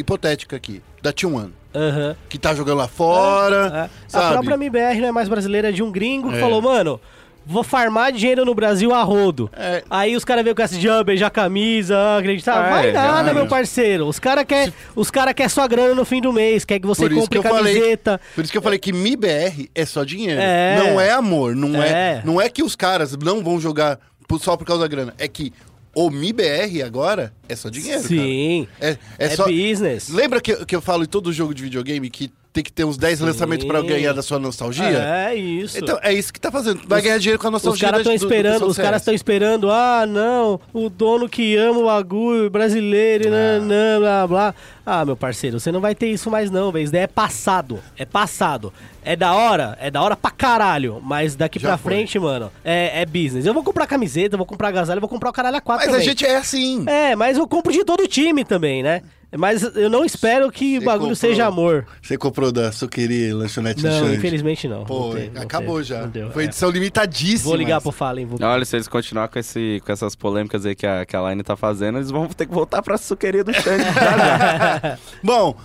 [0.00, 2.16] hipotética aqui, da T1, aham.
[2.28, 4.08] que tá jogando lá fora, É.
[4.08, 4.26] sabe?
[4.26, 6.40] A própria MBR não é mais brasileira, é de um gringo que É.
[6.40, 7.00] falou, mano,
[7.46, 9.50] vou farmar dinheiro no Brasil a rodo.
[9.56, 9.82] É.
[9.90, 12.66] Aí os caras veio com essa de ah, beijar camisa, ah, acreditar.
[12.66, 13.34] É, Vai nada, realmente.
[13.34, 14.06] meu parceiro.
[14.06, 17.08] Os caras quer, os cara quer sua grana no fim do mês, quer que você
[17.08, 18.20] Por compre eu falei- camiseta.
[18.34, 20.40] Por isso que eu falei que MIBR é só dinheiro.
[20.40, 20.76] É.
[20.78, 21.56] Não é amor.
[21.56, 21.88] Não é.
[21.88, 22.22] É.
[22.24, 23.98] não é que os caras não vão jogar
[24.28, 25.14] por- só por causa da grana.
[25.18, 25.52] É que
[25.94, 28.02] o MIBR agora é só dinheiro.
[28.02, 28.68] Sim.
[28.78, 28.98] cara.
[29.18, 29.44] É, é, É, só.
[29.46, 30.08] business.
[30.08, 32.96] Lembra que, que eu falo em todo jogo de videogame que tem que ter uns
[32.96, 33.24] 10 Sim.
[33.26, 34.84] lançamentos pra ganhar da sua nostalgia?
[35.28, 35.78] É isso.
[35.78, 36.80] Então, é isso que tá fazendo.
[36.86, 39.00] Vai ganhar dinheiro com a Os nostalgia caras da- estão do- do esperando, os caras
[39.02, 43.60] estão esperando, ah, não, o dono que ama o bagulho, brasileiro, Ah.
[43.60, 44.54] não, blá, blá.
[44.84, 46.82] Ah, meu parceiro, você não vai ter isso mais não, velho.
[46.82, 48.72] Isso daí é passado, é passado.
[49.04, 51.92] É da hora, é da hora pra caralho, mas daqui Já pra foi.
[51.92, 53.46] frente, mano, é, é business.
[53.46, 56.06] Eu vou comprar camiseta, vou comprar agasalho, vou comprar o caralho a quatro Mas também.
[56.06, 56.84] a gente é assim.
[56.88, 59.02] É, mas eu compro de todo time também, né?
[59.36, 61.86] Mas eu não espero que o bagulho comprou- seja amor.
[62.02, 64.16] Você comprou da Suqueri Lanchonete Não, Xande.
[64.16, 64.84] infelizmente não.
[64.84, 66.04] Pô, Não não acabou tem, já.
[66.06, 66.46] deu, Foi é.
[66.46, 67.50] edição limitadíssima.
[67.50, 70.74] Vou ligar pro Fallen, vou Olha, se eles continuar com, esse, com essas polêmicas aí
[70.74, 73.52] que a, que a Line tá fazendo, eles vão ter que voltar pra suqueria do
[73.52, 73.84] Xande.
[75.22, 75.56] Bom,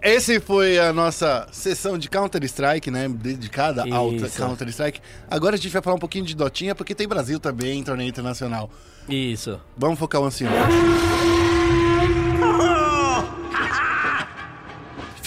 [0.00, 3.08] esse foi a nossa sessão de Counter-Strike, né?
[3.08, 4.36] Dedicada ao Isso.
[4.40, 5.00] Counter-Strike.
[5.28, 8.08] Agora a gente vai falar um pouquinho de Dotinha, porque tem Brasil também em torneio
[8.08, 8.70] internacional.
[9.08, 9.58] Isso.
[9.76, 10.52] Vamos focar o ancião.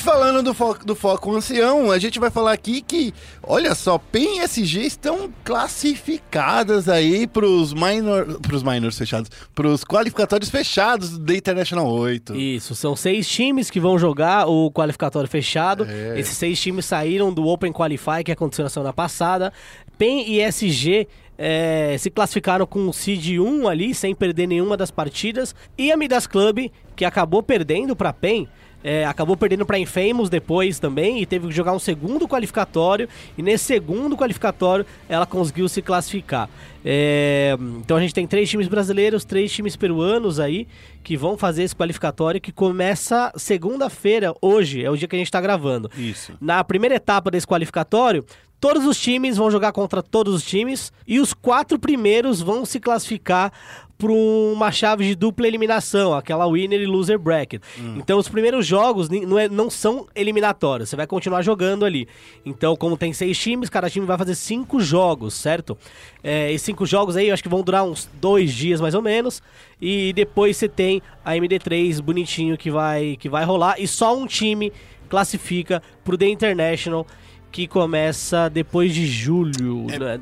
[0.02, 4.40] Falando do foco, do foco ancião, a gente vai falar aqui que, olha só, PEN
[4.40, 11.88] e SG estão classificadas aí pros, minor, pros minors fechados, pros qualificatórios fechados da International
[11.88, 12.36] 8.
[12.36, 15.86] Isso, são seis times que vão jogar o qualificatório fechado.
[15.88, 16.20] É.
[16.20, 19.54] Esses seis times saíram do Open Qualify que aconteceu na semana passada.
[20.00, 24.90] PEN e SG é, se classificaram com o Seed 1 ali, sem perder nenhuma das
[24.90, 25.54] partidas.
[25.78, 28.48] E a Midas Club, que acabou perdendo para PEN,
[28.84, 33.08] é, acabou perdendo para Infamous depois também e teve que jogar um segundo qualificatório.
[33.38, 36.50] E nesse segundo qualificatório ela conseguiu se classificar.
[36.84, 40.68] É, então a gente tem três times brasileiros, três times peruanos aí
[41.04, 45.28] que vão fazer esse qualificatório que começa segunda-feira, hoje, é o dia que a gente
[45.28, 45.90] está gravando.
[45.98, 46.34] Isso.
[46.42, 48.26] Na primeira etapa desse qualificatório,
[48.60, 52.80] todos os times vão jogar contra todos os times e os quatro primeiros vão se
[52.80, 53.52] classificar
[53.98, 57.62] para uma chave de dupla eliminação, aquela winner e loser bracket.
[57.96, 62.08] Então os primeiros jogos não, é- não são eliminatórios, você vai continuar jogando ali.
[62.44, 65.78] Então, como tem seis times, cada time vai fazer cinco jogos, certo?
[66.24, 69.02] É, esses cinco jogos aí eu acho que vão durar uns dois dias mais ou
[69.02, 69.42] menos.
[69.82, 73.76] E depois você tem a MD3 bonitinho que vai, que vai rolar.
[73.80, 74.72] E só um time
[75.10, 77.06] classifica pro The International,
[77.52, 79.86] que começa depois de julho.
[80.00, 80.20] né?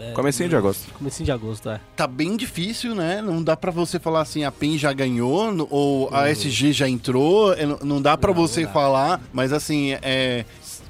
[0.00, 0.92] É, Comecinho de agosto.
[0.94, 1.80] Comecinho de agosto, é.
[1.96, 3.20] Tá bem difícil, né?
[3.20, 7.52] Não dá pra você falar assim, a PEN já ganhou, ou a SG já entrou,
[7.52, 10.44] é, não- não dá pra você falar, mas assim, é...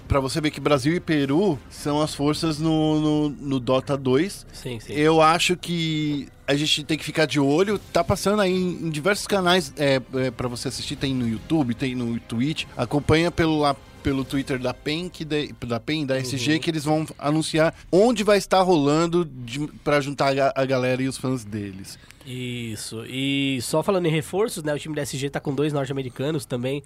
[0.08, 4.46] Pra você ver que Brasil e Peru são as forças no, no, no Dota 2.
[4.54, 4.92] Sim, sim.
[4.94, 7.78] Eu acho que a gente tem que ficar de olho.
[7.92, 10.96] Tá passando aí em, em diversos canais é, é, para você assistir.
[10.96, 12.64] Tem no YouTube, tem no Twitch.
[12.74, 15.36] Acompanha pelo, lá, pelo Twitter da PEN, que da,
[15.66, 20.36] da PEN, da SG, que eles vão anunciar onde vai estar rolando de, para juntar
[20.38, 21.98] a, a galera e os fãs deles.
[22.28, 23.04] Isso.
[23.06, 24.74] E só falando em reforços, né?
[24.74, 26.82] O time da SG tá com dois norte-americanos também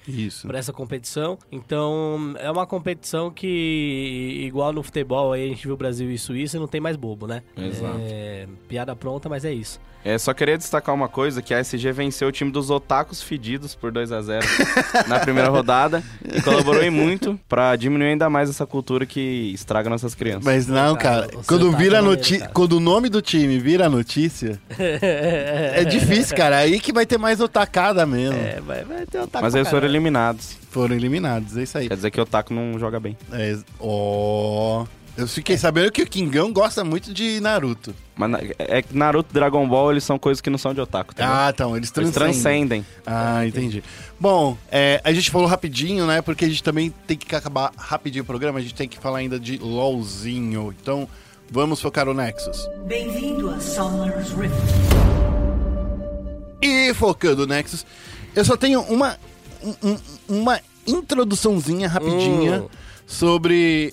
[0.46, 1.36] para essa competição.
[1.50, 6.58] Então, é uma competição que, igual no futebol, aí a gente viu Brasil e Suíça,
[6.58, 7.42] não tem mais bobo, né?
[7.56, 7.98] Exato.
[8.00, 9.80] É, piada pronta, mas é isso.
[10.04, 13.74] É, só queria destacar uma coisa, que a SG venceu o time dos otakus fedidos
[13.74, 14.46] por 2 a 0
[15.06, 19.88] na primeira rodada e colaborou em muito pra diminuir ainda mais essa cultura que estraga
[19.88, 20.44] nossas crianças.
[20.44, 24.60] Mas não, cara, você quando tá vira notícia, quando o nome do time vira notícia,
[24.78, 26.58] é difícil, cara.
[26.58, 28.38] Aí que vai ter mais otacada mesmo.
[28.38, 30.56] É, vai, vai ter taco Mas eles foram eliminados.
[30.70, 31.88] Foram eliminados, é isso aí.
[31.88, 33.16] Quer dizer que o otaku não joga bem.
[33.32, 34.84] É, ó,
[35.16, 37.94] eu fiquei sabendo que o Kingão gosta muito de Naruto.
[38.16, 40.80] Mas na- é que Naruto e Dragon Ball, eles são coisas que não são de
[40.80, 41.46] otaku, tá?
[41.46, 42.82] Ah, então, eles eles transcendem.
[42.82, 42.86] transcendem.
[43.06, 43.82] Ah, entendi.
[44.18, 46.22] Bom, é, a gente falou rapidinho, né?
[46.22, 49.18] Porque a gente também tem que acabar rapidinho o programa, a gente tem que falar
[49.18, 50.74] ainda de LOLzinho.
[50.80, 51.06] Então,
[51.50, 52.66] vamos focar no Nexus.
[52.86, 54.54] Bem-vindo a Summer's Rift.
[56.62, 57.84] E focando no Nexus,
[58.34, 59.18] eu só tenho uma,
[59.62, 59.98] um- um-
[60.40, 62.68] uma introduçãozinha rapidinha Hum.
[63.06, 63.92] sobre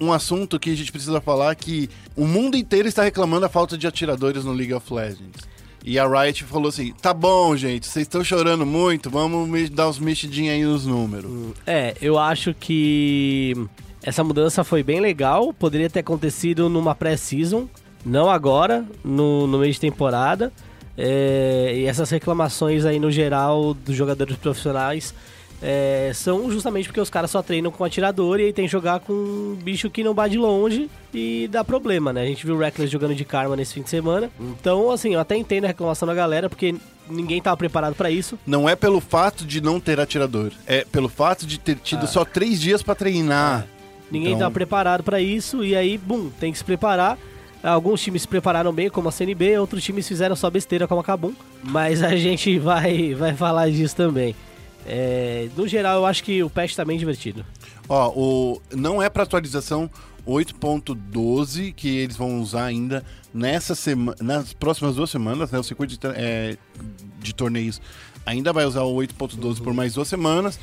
[0.00, 3.76] um assunto que a gente precisa falar que o mundo inteiro está reclamando a falta
[3.76, 5.48] de atiradores no League of Legends.
[5.84, 9.98] E a Riot falou assim: tá bom, gente, vocês estão chorando muito, vamos dar uns
[9.98, 11.30] mexidinhos aí nos números.
[11.66, 13.54] É, eu acho que
[14.02, 15.52] essa mudança foi bem legal.
[15.52, 17.68] Poderia ter acontecido numa pré-season,
[18.04, 20.52] não agora, no, no meio de temporada.
[20.96, 25.14] É, e essas reclamações aí no geral dos jogadores profissionais
[25.62, 29.00] é, são justamente porque os caras só treinam com atirador e aí tem que jogar
[29.00, 32.22] com um bicho que não bate de longe e dá problema, né?
[32.22, 34.30] A gente viu o Reckless jogando de Karma nesse fim de semana.
[34.40, 36.74] Então, assim, eu até entendo a reclamação da galera, porque
[37.08, 38.38] ninguém tava preparado pra isso.
[38.46, 42.24] Não é pelo fato de não ter atirador, é pelo fato de ter tido só
[42.24, 43.66] três dias pra treinar.
[44.10, 47.16] Ninguém Então- tá preparado pra isso e aí, bum, tem que se preparar.
[47.62, 51.04] Alguns times se prepararam bem, como a CNB, outros times fizeram só besteira, como a
[51.04, 51.32] Kabum.
[51.62, 54.34] Mas a gente vai, vai falar disso também.
[54.86, 57.44] É, no geral, eu acho que o patch tá bem divertido.
[57.88, 59.90] Ó, o, não é para atualização
[60.26, 65.58] 8.12 que eles vão usar ainda nessa semana, nas próximas duas semanas, né?
[65.58, 66.56] O circuito de, é,
[67.18, 67.80] de torneios
[68.24, 70.58] ainda vai usar o 8.12 por mais duas semanas.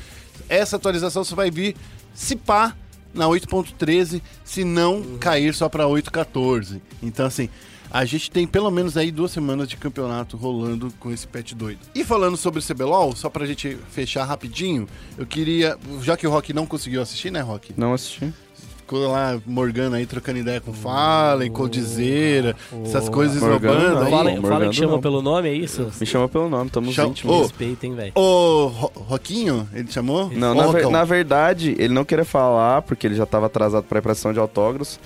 [0.48, 1.76] Essa atualização só vai vir
[2.14, 2.74] se pá
[3.12, 6.80] na 8.13, se não cair só para 8.14.
[7.02, 7.48] Então assim,
[7.90, 11.80] a gente tem pelo menos aí duas semanas de campeonato rolando com esse patch doido.
[11.94, 14.86] E falando sobre o CBLOL, só pra gente fechar rapidinho,
[15.16, 17.72] eu queria, já que o Rock não conseguiu assistir, né, Rock?
[17.76, 18.32] Não assisti.
[18.78, 24.06] Ficou lá Morgana aí trocando ideia com Fallen, Coldzera, essas coisas Morgana.
[24.06, 25.00] Fala, Morgado fala que chama não.
[25.02, 25.90] pelo nome, é isso?
[26.00, 27.36] Me chama pelo nome, estamos Chama- íntimos.
[27.36, 28.12] Ô, Respeita, hein, velho.
[28.14, 30.30] Ô, Ro- Roquinho, ele chamou?
[30.30, 33.98] Não, na, ver- na verdade, ele não queria falar, porque ele já tava atrasado pra
[33.98, 34.98] impressão de autógrafos.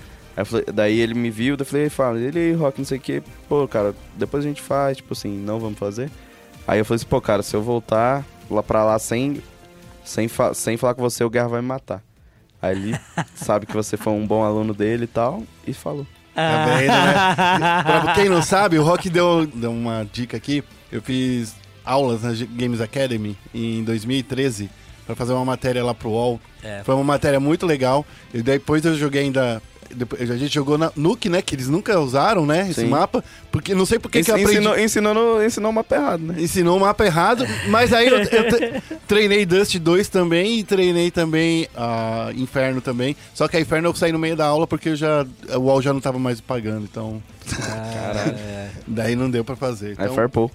[0.45, 3.01] Falei- daí ele me viu, daí eu falei, fala, ele aí, Rock, não sei o
[3.01, 6.11] que, pô, cara, depois a gente faz, tipo assim, não vamos fazer.
[6.67, 9.43] Aí eu falei assim, pô, cara, se eu voltar lá pra lá sem,
[10.05, 12.03] sem, fa- sem falar com você, o Guerra vai me matar.
[12.61, 12.99] Aí ele
[13.35, 16.07] sabe que você foi um bom aluno dele e tal, e falou.
[16.35, 17.83] Tá vendo, né?
[17.85, 20.65] pra quem não sabe, o Rock deu, deu uma dica aqui.
[20.91, 21.55] Eu fiz
[21.85, 24.71] aulas na Games Academy em 2013
[25.05, 26.41] pra fazer uma matéria lá pro UOL.
[26.63, 26.81] É.
[26.85, 28.07] Foi uma matéria muito legal.
[28.33, 29.61] E depois eu joguei ainda.
[29.95, 31.43] Depois, a gente jogou na Nuke, né?
[31.43, 32.69] Que eles nunca usaram, né?
[32.71, 32.89] Esse Sim.
[32.89, 33.23] mapa.
[33.51, 34.53] Porque não sei por que, eu aprendi.
[34.53, 36.35] ensinou, ensinou, no- ensinou o mapa errado, né?
[36.43, 38.27] Ensinou o mapa errado, mas aí eu, eu
[39.07, 43.17] treinei Dust 2 também e treinei também a Inferno também.
[43.35, 45.83] Só que a Inferno eu saí no meio da aula porque eu já, o UOL
[45.83, 48.35] já não tava mais pagando, então Caralho.
[48.87, 49.89] daí não deu pra fazer.
[49.99, 50.51] Aí Então, farpou.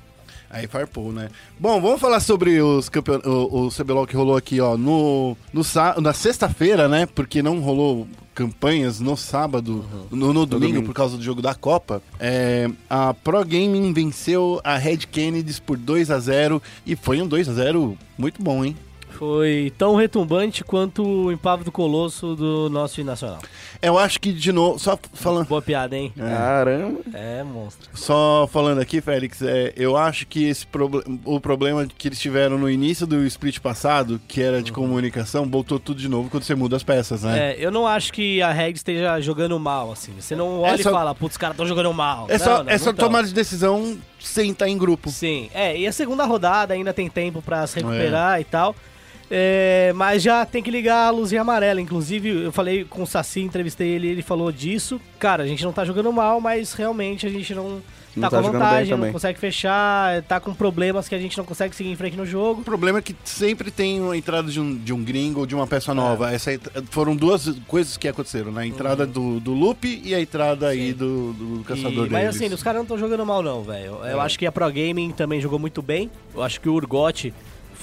[0.49, 1.29] aí farpou, né?
[1.59, 3.19] Bom, vamos falar sobre os campeon...
[3.25, 7.05] o, o CBLOL que rolou aqui, ó, no, no sá- na sexta-feira, né?
[7.05, 8.07] Porque não rolou
[8.37, 10.85] campanhas no sábado, no, no domingo, domingo.
[10.85, 12.03] por causa do jogo da Copa.
[12.19, 17.27] É, a Pro Gaming venceu a Red Kennedys por 2 a 0 e foi um
[17.27, 18.75] 2 a 0 muito bom, hein?
[19.17, 23.39] Foi tão retumbante quanto o empavo do Colosso do nosso nacional.
[23.81, 26.13] Eu acho que, de novo, só falando, Boa piada, hein?
[26.15, 26.99] Caramba.
[27.13, 27.89] É, monstro.
[27.95, 32.57] só falando aqui, Félix, é, eu acho que esse proble- o problema que eles tiveram
[32.57, 36.53] no início do split passado, que era de comunicação, voltou tudo de novo quando você
[36.55, 37.53] muda as peças, né?
[37.53, 40.13] É, eu não acho que a Reg esteja jogando mal, assim.
[40.19, 42.27] Você não olha É só- e fala, putz, os caras estão jogando mal.
[42.29, 43.07] É Não, só, não, é só tão.
[43.07, 45.09] tomar de decisão sem estar em grupo.
[45.09, 48.75] Sim, é, e a segunda rodada ainda tem tempo pra se recuperar e tal.
[49.29, 51.81] É, mas já tem que ligar a luzinha amarela.
[51.81, 54.99] Inclusive, eu falei com o Saci, entrevistei ele, ele falou disso.
[55.19, 57.81] Cara, a gente não tá jogando mal, mas realmente a gente não,
[58.15, 61.43] Não tá, tá com vantagem, não consegue fechar, tá com problemas que a gente não
[61.43, 62.61] consegue seguir em frente no jogo.
[62.61, 65.53] O problema é que sempre tem a entrada de um, de um gringo ou de
[65.55, 65.67] uma É.
[65.67, 66.31] peça nova.
[66.31, 68.61] Essa entra- foram duas coisas que aconteceram, né?
[68.61, 72.11] A entrada do, do Loop e a entrada aí do, do caçador E- deles.
[72.11, 73.99] mas assim, os caras não estão jogando mal não, velho.
[74.05, 76.09] Eu acho que a Pro Gaming também jogou muito bem.
[76.33, 77.33] Eu acho que o Urgot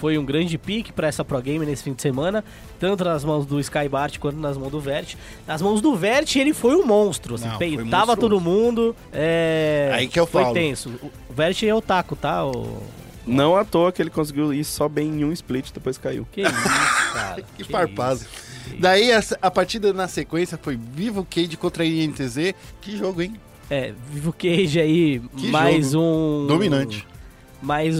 [0.04, 2.44] foi um grande pique pra essa Pro Game nesse fim de semana,
[2.78, 5.14] tanto nas mãos do Skybart quanto nas mãos do Vert.
[5.46, 8.94] Nas mãos do Vert ele foi um monstro, assim, Não, foi peitava todo mundo.
[9.10, 9.90] É...
[9.94, 10.52] Aí que eu foi falo.
[10.52, 10.90] tenso.
[11.26, 12.44] O Vert é otaku, tá?
[12.44, 12.82] O...
[13.26, 16.28] Não à toa que ele conseguiu ir só bem em um split, depois caiu.
[16.30, 16.52] Que isso,
[17.14, 17.42] cara.
[17.56, 18.20] Que farpado.
[18.78, 22.52] Daí a, a partida na sequência foi Vivo Cage contra a INTZ.
[22.82, 23.32] Que jogo, hein?
[23.70, 26.46] É, Vivo Cage aí, Que mais jogo um...
[26.46, 27.06] Dominante.
[27.62, 27.96] Mais,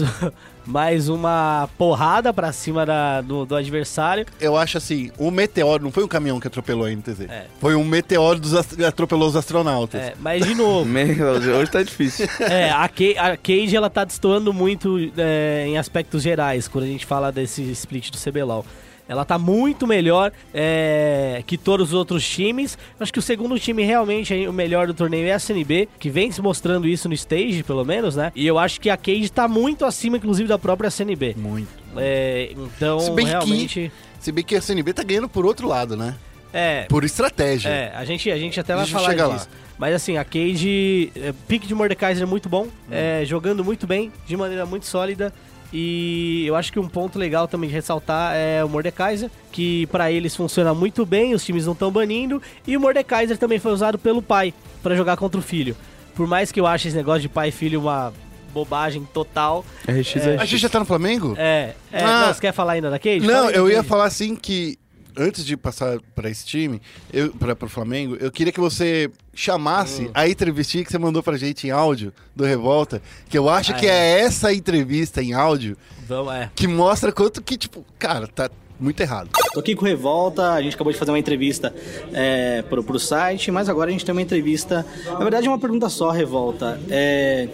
[0.65, 4.25] mais uma porrada pra cima da, do, do adversário.
[4.39, 7.21] Eu acho assim, o meteoro não foi um caminhão que atropelou a INTZ.
[7.29, 7.45] É.
[7.59, 10.01] Foi um meteoro dos atropelou os astronautas.
[10.01, 10.89] É, mas de novo,
[11.59, 12.27] hoje tá difícil.
[12.39, 16.87] É, a, Ca- a Cage ela tá destoando muito é, em aspectos gerais quando a
[16.87, 18.65] gente fala desse split do CBLOL.
[19.07, 22.77] Ela tá muito melhor é, que todos os outros times.
[22.99, 26.09] Acho que o segundo time realmente aí, o melhor do torneio é a CNB, que
[26.09, 28.31] vem se mostrando isso no stage, pelo menos, né?
[28.35, 31.35] E eu acho que a Cage tá muito acima, inclusive, da própria CNB.
[31.37, 31.67] Muito.
[31.97, 33.91] É, então, Se bem que- realmente.
[34.19, 36.15] Se bem que a CNB tá ganhando por outro lado, né?
[36.51, 37.69] É, Por estratégia.
[37.69, 39.49] É, a gente, a gente até vai falar disso.
[39.77, 44.09] Mas assim, a Cage, é, pique de Mordekaiser é muito bom, é, jogando muito bem,
[44.25, 45.33] de maneira muito sólida.
[45.77, 50.09] E eu acho que um ponto legal também de ressaltar é o Mordekaiser, que pra
[50.09, 52.41] eles funciona muito bem, os times não estão banindo.
[52.65, 55.75] E o Mordekaiser também foi usado pelo pai pra jogar contra o filho.
[56.15, 58.13] Por mais que eu ache esse negócio de pai e filho uma
[58.53, 59.65] bobagem total.
[59.85, 61.35] RX é, A gente já tá no Flamengo?
[61.37, 62.27] É, é Ah.
[62.27, 63.19] não, você quer falar ainda da Cage?
[63.27, 63.89] Não, eu ia Cage.
[63.89, 64.79] falar assim que
[65.17, 70.03] antes de passar pra esse time, eu, pra, pro Flamengo, eu queria que você chamasse
[70.05, 70.11] Hum.
[70.13, 73.75] a entrevista que você mandou pra gente em áudio do Revolta, que eu acho Ah,
[73.75, 74.19] que é.
[74.21, 76.49] essa entrevista em áudio Vamos, é.
[76.55, 78.49] que mostra quanto que, tipo, cara, tá
[78.79, 79.29] muito errado.
[79.53, 81.73] Tô aqui com o Revolta, a gente acabou de fazer uma entrevista
[82.13, 84.85] é, pro, pro site, mas agora a gente tem uma entrevista.
[85.05, 86.79] Na verdade, é uma pergunta só, Revolta.
[86.89, 87.47] É,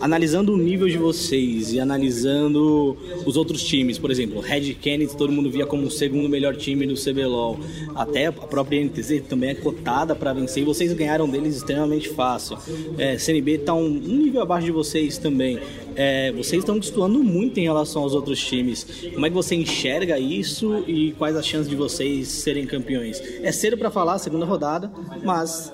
[0.00, 5.32] analisando o nível de vocês e analisando os outros times, por exemplo, Red Kennedy todo
[5.32, 7.58] mundo via como o segundo melhor time do CBLOL.
[7.94, 12.58] Até a própria NTZ também é cotada para vencer e vocês ganharam deles extremamente fácil.
[12.98, 15.58] É, CNB tá um, um nível abaixo de vocês também.
[15.94, 18.86] É, vocês estão destoando muito em relação aos outros times.
[19.12, 23.20] Como é que você enxerga isso e quais as chances de vocês serem campeões?
[23.42, 24.90] É cedo para falar, segunda rodada,
[25.22, 25.72] mas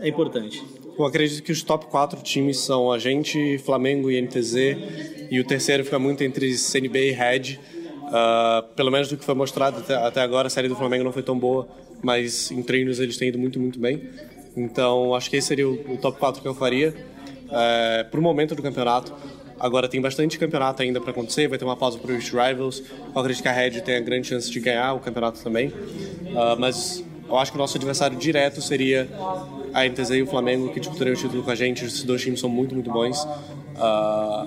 [0.00, 0.79] é importante.
[1.00, 4.54] Eu acredito que os top 4 times são a gente, Flamengo e NTZ,
[5.30, 7.58] e o terceiro fica muito entre CNB e Red.
[8.12, 11.12] Ah, pelo menos do que foi mostrado até, até agora, a série do Flamengo não
[11.12, 11.66] foi tão boa,
[12.02, 14.10] mas em treinos eles têm ido muito, muito bem.
[14.54, 16.94] Então acho que esse seria o, o top 4 que eu faria
[17.50, 19.14] é, para o momento do campeonato.
[19.58, 22.82] Agora tem bastante campeonato ainda para acontecer, vai ter uma pausa para os Rivals.
[23.14, 25.72] Eu acredito que a Red tem a grande chance de ganhar o campeonato também.
[26.36, 29.08] Ah, mas eu acho que o nosso adversário direto seria
[29.72, 31.84] a NTZ e o Flamengo, que disputariam o título com a gente.
[31.84, 33.26] Esses dois times são muito, muito bons.
[33.76, 34.46] Ah,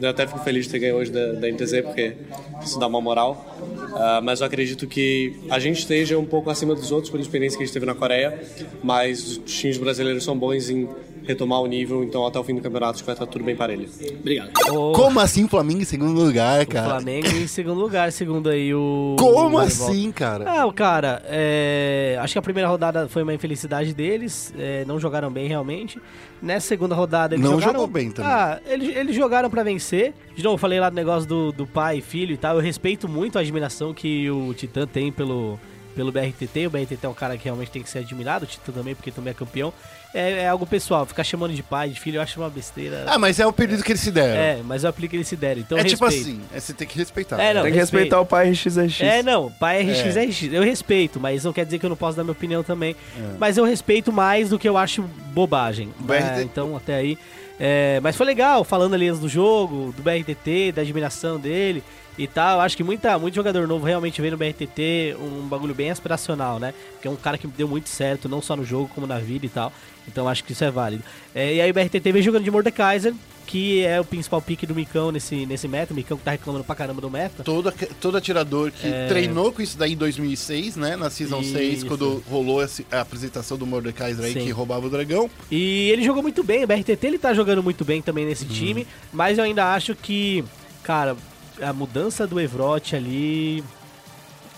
[0.00, 2.14] eu até fico feliz de ter ganho hoje da, da NTZ, porque
[2.62, 3.56] isso dá uma moral.
[3.94, 7.58] Ah, mas eu acredito que a gente esteja um pouco acima dos outros pela experiência
[7.58, 8.40] que a gente teve na Coreia,
[8.82, 10.88] mas os times brasileiros são bons em
[11.24, 13.54] retomar o nível, então até o fim do campeonato acho que vai estar tudo bem
[13.54, 13.88] parelho.
[14.20, 14.50] Obrigado.
[14.70, 16.88] O Como assim Flamengo em segundo lugar, cara?
[16.88, 19.16] Flamengo em segundo lugar, segundo aí o.
[19.18, 20.44] Como o assim, cara?
[20.50, 24.98] Ah, o cara, é, acho que a primeira rodada foi uma infelicidade deles, é, não
[24.98, 26.00] jogaram bem realmente.
[26.42, 27.72] Nessa segunda rodada eles Não jogaram...
[27.74, 28.30] jogou bem também.
[28.30, 30.12] Ah, eles, eles jogaram pra vencer.
[30.34, 32.56] De novo, eu falei lá do negócio do, do pai e filho e tal.
[32.56, 35.56] Eu respeito muito a admiração que o Titã tem pelo,
[35.94, 36.66] pelo BRTT.
[36.66, 39.12] O BRTT é um cara que realmente tem que ser admirado, o Titã também, porque
[39.12, 39.72] também é campeão.
[40.14, 43.04] É, é algo pessoal, ficar chamando de pai, de filho, eu acho uma besteira.
[43.06, 44.40] Ah, mas é o período que eles se deram.
[44.40, 46.28] é, mas eu aplico eles se deram, então É tipo respeito.
[46.28, 47.40] assim, é, você tem que respeitar.
[47.40, 48.02] É, não, Tem que respeito.
[48.02, 49.00] respeitar o pai RXRX.
[49.00, 50.24] É, não, pai é RX, é.
[50.24, 50.42] RX.
[50.52, 52.94] Eu respeito, mas não quer dizer que eu não posso dar minha opinião também.
[53.38, 55.02] Mas eu respeito mais do que eu acho
[55.32, 55.92] bobagem.
[55.98, 57.16] BRT É, então, até aí.
[57.58, 61.82] É, mas foi legal, falando ali do jogo, do BRTT, da admiração dele
[62.18, 62.56] e tal.
[62.56, 66.58] Eu acho que muita, muito jogador novo realmente vê no BRTT um bagulho bem aspiracional,
[66.58, 66.74] né?
[66.92, 69.46] Porque é um cara que deu muito certo, não só no jogo, como na vida
[69.46, 69.72] e tal.
[70.06, 71.02] Então acho que isso é válido.
[71.34, 73.14] É, e aí o BRTT vem jogando de Mordekaiser,
[73.46, 75.92] que é o principal pique do Micão nesse, nesse meta.
[75.92, 77.44] O Micão que tá reclamando pra caramba do meta.
[77.44, 80.96] Todo, todo atirador que treinou com isso daí em 2006, né?
[80.96, 81.62] Na Season 6, É.
[81.62, 81.86] Isso.
[81.86, 84.44] quando rolou a apresentação do Mordekaiser aí Sim.
[84.44, 85.30] que roubava o dragão.
[85.50, 88.86] E ele jogou muito bem, o BRTT ele tá jogando muito bem também nesse time,
[89.12, 90.44] mas eu ainda acho que,
[90.82, 91.16] cara,
[91.62, 93.64] a mudança do Evrot ali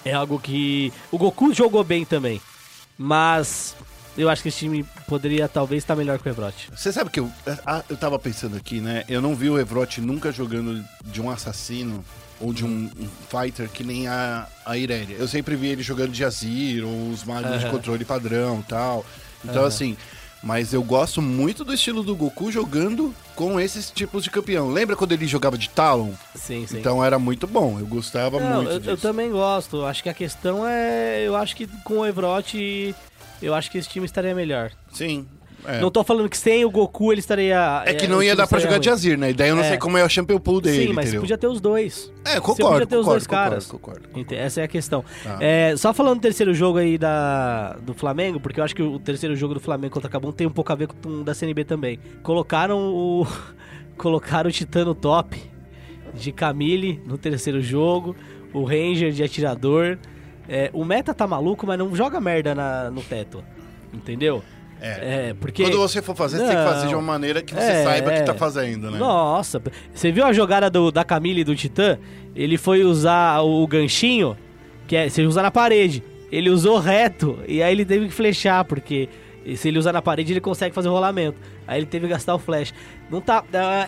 [0.05, 0.92] É algo que.
[1.11, 2.40] O Goku jogou bem também.
[2.96, 3.74] Mas
[4.16, 6.70] eu acho que esse time poderia talvez estar melhor que o Evrote.
[6.74, 7.30] Você sabe que eu,
[7.88, 9.05] eu tava pensando aqui, né?
[9.09, 12.05] Eu não vi o Evrote nunca jogando de um assassino
[12.40, 15.16] ou de um, um fighter que nem a, a Irelia.
[15.16, 17.70] Eu sempre vi ele jogando de Azir ou os magos de Aham.
[17.70, 19.05] controle padrão e tal.
[19.44, 19.66] Então, Aham.
[19.66, 19.96] assim.
[20.45, 24.70] Mas eu gosto muito do estilo do Goku jogando com esses tipos de campeão.
[24.70, 26.12] Lembra quando ele jogava de Talon?
[26.34, 26.78] Sim, sim.
[26.78, 27.78] Então era muito bom.
[27.80, 28.90] Eu gostava Não, muito eu, disso.
[28.90, 29.84] eu também gosto.
[29.86, 31.22] Acho que a questão é.
[31.26, 32.95] Eu acho que com o Evrote.
[33.40, 34.70] Eu acho que esse time estaria melhor.
[34.92, 35.26] Sim.
[35.66, 35.80] É.
[35.80, 37.82] Não tô falando que sem o Goku ele estaria.
[37.86, 38.90] É que o não ia dar pra jogar de.
[38.90, 39.30] Azir, né?
[39.30, 39.68] E daí eu não É.
[39.70, 41.20] sei como é o champion pool dele, Sim, mas entendeu?
[41.22, 42.12] podia ter os dois.
[42.24, 43.66] É, Você concordo, podia ter os concordo, dois concordo, caras.
[43.66, 44.08] concordo.
[44.14, 45.04] Ente- Essa é a questão.
[45.22, 45.38] Tá.
[45.40, 48.98] É, só falando do terceiro jogo aí da, do Flamengo, porque eu acho que o
[48.98, 51.64] terceiro jogo do Flamengo contra Cabum tem um pouco a ver com o da CNB
[51.64, 51.98] também.
[52.22, 53.26] Colocaram o.
[53.96, 55.40] colocaram o Titano top
[56.12, 58.14] de Camille no terceiro jogo,
[58.52, 59.98] o Ranger de atirador.
[60.48, 63.42] É, o meta tá maluco, mas não joga merda na- no teto.
[63.92, 64.42] Entendeu?
[64.85, 65.28] É.
[65.30, 65.62] É, porque.
[65.62, 66.99] Quando você for fazer, você tem que fazer de Não.
[67.01, 68.22] uma maneira que você É, saiba que é.
[68.22, 68.99] tá fazendo, né?
[68.99, 69.62] Nossa,
[69.95, 71.99] você viu a jogada do, da Camille e do Titã?
[72.37, 74.37] Ele foi usar o ganchinho,
[74.87, 76.03] que é você usa na parede.
[76.30, 79.09] Ele usou reto e aí ele teve que flechar, porque
[79.57, 81.39] se ele usar na parede ele consegue fazer o rolamento.
[81.66, 82.74] Aí ele teve que gastar o flash.
[83.11, 83.43] Não tá,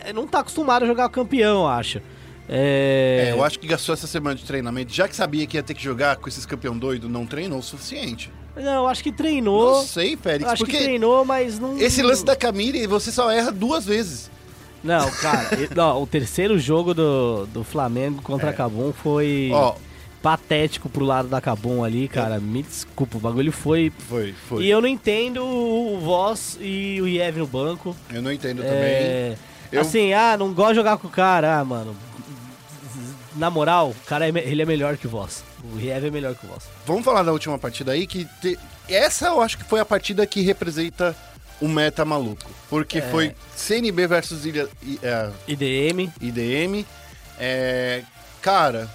[0.04, 2.00] é, não tá acostumado a jogar campeão, eu acho.
[2.48, 5.62] É, É, eu acho que gastou essa semana de treinamento, já que sabia que ia
[5.62, 8.30] ter que jogar com esses campeão doido, não treinou o suficiente.
[8.56, 9.76] Não, acho que treinou.
[9.76, 11.78] Não sei, Félix, acho porque que treinou, mas não.
[11.78, 14.30] esse lance da Camille, você só erra duas vezes.
[14.82, 19.50] Não, cara, não, o terceiro jogo do, do Flamengo contra a Cabum foi.
[19.52, 19.86] É.
[20.22, 22.40] Patético pro lado da Cabum ali, cara.
[22.40, 23.92] Me desculpa, o bagulho foi.
[24.08, 24.64] foi, foi.
[24.64, 27.94] E eu não entendo o Voss e o Iev no banco.
[28.12, 28.74] Eu não entendo também.
[28.74, 29.36] É...
[29.70, 31.94] Eu- Assim, ah, não gosto de jogar com o cara, ah, mano.
[33.36, 35.44] Na moral, o cara é ele é melhor que o Voss.
[35.74, 36.64] O Iev é melhor que o Voss.
[36.86, 38.58] Vamos falar da última partida aí, que te-
[38.88, 41.16] essa eu acho que foi a partida que representa
[41.60, 42.50] o meta maluco.
[42.68, 43.02] Porque É.
[43.02, 44.68] foi CNB versus Ilha-
[45.02, 46.10] é, IDM.
[46.20, 46.86] IDM.
[47.38, 48.02] É,
[48.40, 48.88] cara,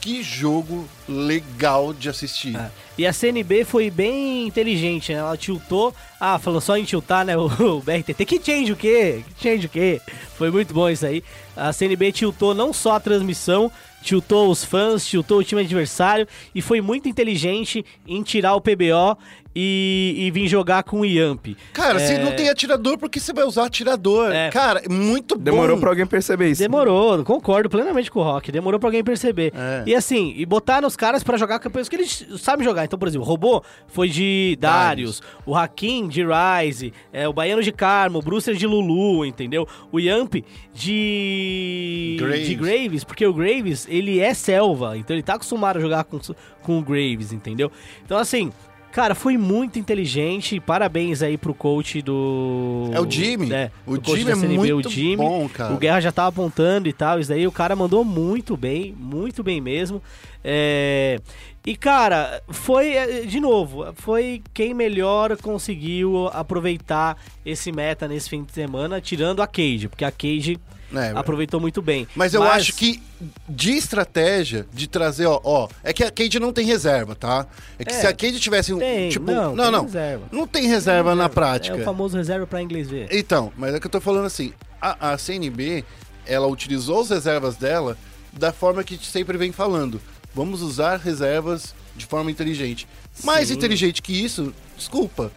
[0.00, 2.56] que jogo legal de assistir.
[2.56, 2.70] É.
[2.98, 5.20] E a CNB foi bem inteligente, né?
[5.20, 5.94] Ela tiltou.
[6.18, 7.36] Ah, falou só em tiltar, né?
[7.38, 7.46] O,
[7.76, 8.24] o BRTT.
[8.26, 9.22] Que change o quê?
[9.36, 10.00] Que change o quê?
[10.36, 11.22] Foi muito bom isso aí.
[11.56, 13.70] A CNB tiltou não só a transmissão,
[14.02, 19.16] tiltou os fãs, tiltou o time adversário e foi muito inteligente em tirar o PBO
[19.60, 21.48] e, e vir jogar com o Yamp.
[21.72, 24.30] Cara, se É, não tem atirador, por que você vai usar atirador?
[24.30, 24.50] É.
[24.50, 25.42] Cara, muito bom.
[25.42, 26.62] Demorou pra alguém perceber isso.
[26.62, 28.52] Demorou, concordo plenamente com o Rock.
[28.52, 29.52] Demorou pra alguém perceber.
[29.56, 29.82] É.
[29.84, 32.84] E assim, e botar nos caras pra jogar campeões que eles sabem jogar.
[32.84, 37.60] Então, por exemplo, o Robô foi de Darius, o Hakim de Ryze, é, o Baiano
[37.62, 39.66] de Carmo, o Brucer de Lulu, entendeu?
[39.90, 40.34] O Yamp
[40.72, 42.46] de Graves.
[42.46, 46.18] de Graves, porque o Graves, ele é selva, então ele tá acostumado a jogar com,
[46.62, 47.70] com o Graves, entendeu?
[48.04, 48.52] Então, assim,
[48.92, 50.58] cara, foi muito inteligente.
[50.60, 52.90] Parabéns aí pro coach do.
[52.92, 53.52] É o Jimmy.
[53.52, 55.16] É, O Jimmy da é CNB, muito o Jimmy.
[55.16, 55.74] bom, cara.
[55.74, 59.42] O Guerra já tava apontando e tal, isso daí o cara mandou muito bem, muito
[59.42, 60.02] bem mesmo.
[60.42, 61.18] É,
[61.66, 68.42] E, cara, foi, é, de novo, foi quem melhor conseguiu aproveitar esse meta nesse fim
[68.42, 70.58] de semana, tirando a Cage, porque a Cage
[70.94, 72.08] É, aproveitou muito bem.
[72.16, 73.02] Mas eu acho que
[73.48, 77.46] de estratégia, de trazer, ó, ó, é que a Cade não tem reserva, tá?
[77.78, 80.24] É que É, se a Cade tivesse um, tem, tipo, não, não, tem não, reserva.
[80.32, 81.76] não tem reserva na prática.
[81.76, 83.08] É o famoso reserva pra inglês ver.
[83.10, 85.84] Então, mas é que eu tô falando assim, a, a CNB,
[86.26, 87.96] ela utilizou as reservas dela
[88.32, 90.00] da forma que a gente sempre vem falando.
[90.34, 92.86] Vamos usar reservas de forma inteligente.
[93.24, 93.54] Mais Sim.
[93.54, 95.32] inteligente que isso, desculpa.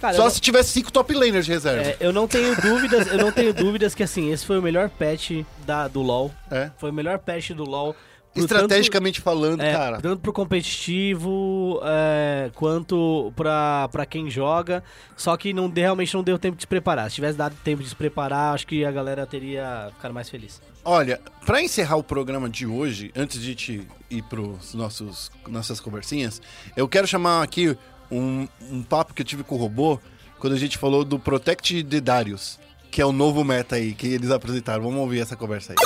[0.00, 1.82] Cara, Só eu, se tivesse cinco top laners de reserva.
[1.82, 4.88] é, eu não tenho dúvidas, eu não tenho dúvidas que assim, esse foi o melhor
[4.90, 6.32] patch da, do LoL.
[6.50, 6.70] É.
[6.78, 7.94] Foi o melhor patch do LoL.
[8.36, 10.00] Estrategicamente falando, É, cara.
[10.00, 14.82] tanto pro competitivo é, quanto pra, pra quem joga.
[15.16, 17.08] Só que não, realmente não deu tempo de se preparar.
[17.10, 20.60] Se tivesse dado tempo de se preparar, acho que a galera teria ficado mais feliz.
[20.84, 26.40] Olha, pra encerrar o programa de hoje, antes de te ir pros nossos nossas conversinhas,
[26.76, 27.76] eu quero chamar aqui
[28.10, 29.98] um, um papo que eu tive com o robô
[30.38, 32.58] quando a gente falou do Protect the Darius,
[32.90, 34.84] que é o novo meta aí que eles apresentaram.
[34.84, 35.76] Vamos ouvir essa conversa aí.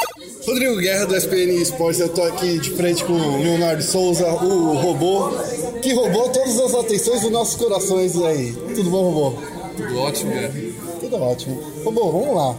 [0.47, 4.75] Rodrigo Guerra do SPN Esportes, eu tô aqui de frente com o Leonardo Souza, o
[4.75, 5.31] robô,
[5.81, 8.53] que roubou todas as atenções dos nossos corações aí.
[8.75, 9.43] Tudo bom, robô?
[9.77, 10.51] Tudo ótimo, né?
[11.01, 11.62] Tudo ótimo.
[11.85, 12.57] Robô, vamos lá.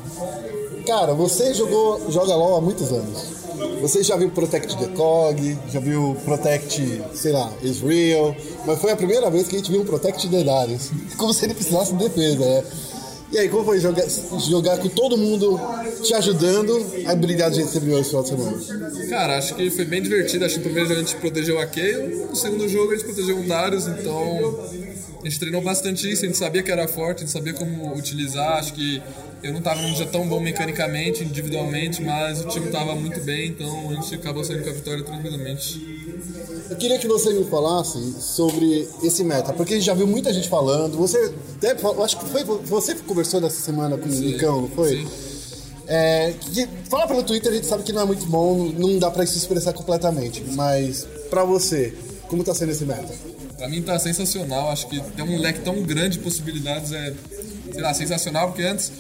[0.88, 3.43] Cara, você jogou, joga LOL há muitos anos.
[3.84, 8.34] Você já viu Protect the Cog, já viu Protect, sei lá, Israel,
[8.66, 10.90] mas foi a primeira vez que a gente viu um Protect the Darius.
[11.18, 12.64] Como se ele precisasse de defesa, né?
[13.30, 14.06] E aí, como foi jogar,
[14.48, 15.60] jogar com todo mundo
[16.04, 19.10] te ajudando a brilhar do jeito você brilhou esse final de semana?
[19.10, 20.46] Cara, acho que foi bem divertido.
[20.46, 23.06] Acho que no primeiro jogo a gente protegeu a Kayle, no segundo jogo a gente
[23.06, 24.60] protegeu o Darius, então
[25.24, 27.96] a gente treinou bastante isso, a gente sabia que era forte, a gente sabia como
[27.96, 28.58] utilizar.
[28.58, 29.02] Acho que
[29.42, 33.48] eu não estava num dia tão bom mecanicamente, individualmente, mas o time estava muito bem,
[33.48, 35.82] então a gente acabou saindo com a vitória tranquilamente.
[36.70, 40.34] Eu queria que você me falasse sobre esse meta, porque a gente já viu muita
[40.34, 40.98] gente falando.
[40.98, 41.72] Você até,
[42.04, 44.98] acho que foi você que conversou nessa semana com o Nicão, não foi?
[44.98, 45.08] Sim.
[45.88, 49.10] É, que, fala pelo Twitter, a gente sabe que não é muito bom, não dá
[49.10, 51.94] pra se expressar completamente, mas pra você,
[52.28, 53.33] como tá sendo esse meta?
[53.64, 57.14] Pra mim tá sensacional, acho que tem um leque tão grande de possibilidades, é,
[57.72, 58.92] sei lá, sensacional, porque antes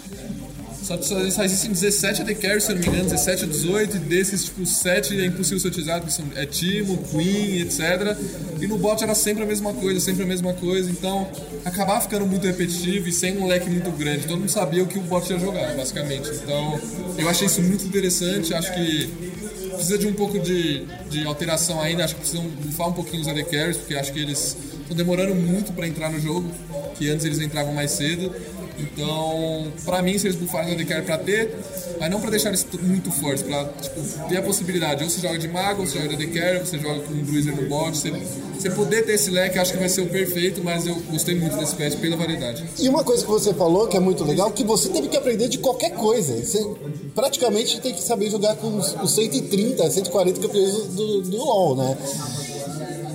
[0.83, 3.95] só, só, só existem 17 AD Carries, se eu não me engano, 17 a 18,
[3.95, 8.17] e desses, tipo, 7 é impossível ser utilizado, que são, é Timo, Queen, etc.
[8.59, 11.29] E no bot era sempre a mesma coisa, sempre a mesma coisa, então
[11.63, 14.27] acabava ficando muito repetitivo e sem um leque muito grande.
[14.27, 16.29] Todo mundo sabia o que o bot ia jogar, basicamente.
[16.29, 16.79] Então
[17.17, 19.33] eu achei isso muito interessante, acho que
[19.73, 23.27] precisa de um pouco de, de alteração ainda, acho que precisam bufar um pouquinho os
[23.27, 26.49] AD Carries, porque acho que eles estão demorando muito para entrar no jogo,
[26.97, 28.33] que antes eles entravam mais cedo.
[28.79, 31.55] Então, pra mim, se eles bufarem o AD Carry pra ter,
[31.99, 35.37] mas não pra deixar t- muito fortes, pra tipo, ter a possibilidade, ou você joga
[35.37, 37.67] de mago, ou você joga de AD Carry, ou você joga com um Bruiser no
[37.69, 38.11] bot, você,
[38.57, 41.55] você poder ter esse leque, acho que vai ser o perfeito, mas eu gostei muito
[41.57, 42.63] desse patch pela variedade.
[42.79, 45.47] E uma coisa que você falou que é muito legal, que você teve que aprender
[45.49, 46.33] de qualquer coisa.
[46.43, 46.65] Você
[47.13, 51.97] praticamente tem que saber jogar com os, os 130, 140 campeões do, do LoL, né?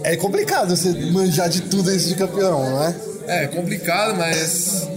[0.04, 2.96] É complicado você manjar de tudo isso de campeão, não é?
[3.26, 4.88] É, complicado, mas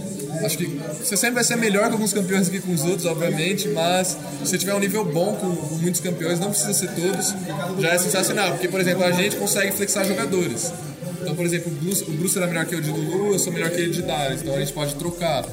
[0.44, 0.66] acho que
[0.98, 4.16] você sempre vai ser melhor que alguns campeões aqui com os outros, obviamente, mas se
[4.46, 7.34] você tiver um nível bom com, com muitos campeões, não precisa ser todos,
[7.80, 10.72] já é sensacional, porque, por exemplo, a gente consegue flexar jogadores.
[11.20, 13.52] Então, por exemplo, o Bruce, o Bruce era melhor que eu de Lulu, eu sou
[13.52, 15.46] melhor que ele de Darius, então a gente pode trocar.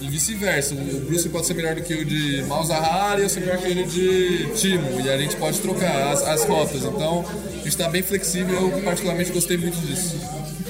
[0.00, 3.40] E vice-versa, o Bruce pode ser melhor do que eu de Malzahar e eu sou
[3.40, 6.84] melhor que ele de Timo, e a gente pode trocar as, as rotas.
[6.84, 10.16] Então, a gente tá bem flexível, eu particularmente gostei muito disso.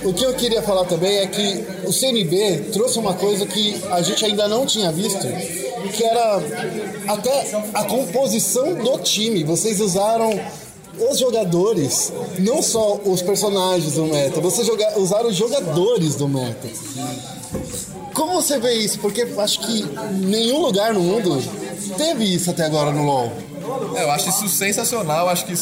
[0.04, 4.00] O que eu queria falar também é que o CNB trouxe uma coisa que a
[4.02, 5.26] gente ainda não tinha visto,
[5.94, 6.40] que era
[7.08, 9.44] até a composição do time.
[9.44, 10.38] Vocês usaram
[11.10, 16.68] os jogadores, não só os personagens do meta, vocês joga- usaram os jogadores do meta.
[18.14, 18.98] Como você vê isso?
[18.98, 19.84] Porque acho que
[20.14, 21.42] nenhum lugar no mundo
[21.96, 23.32] teve isso até agora no LoL.
[23.96, 25.28] É, eu acho isso sensacional.
[25.28, 25.54] Acho que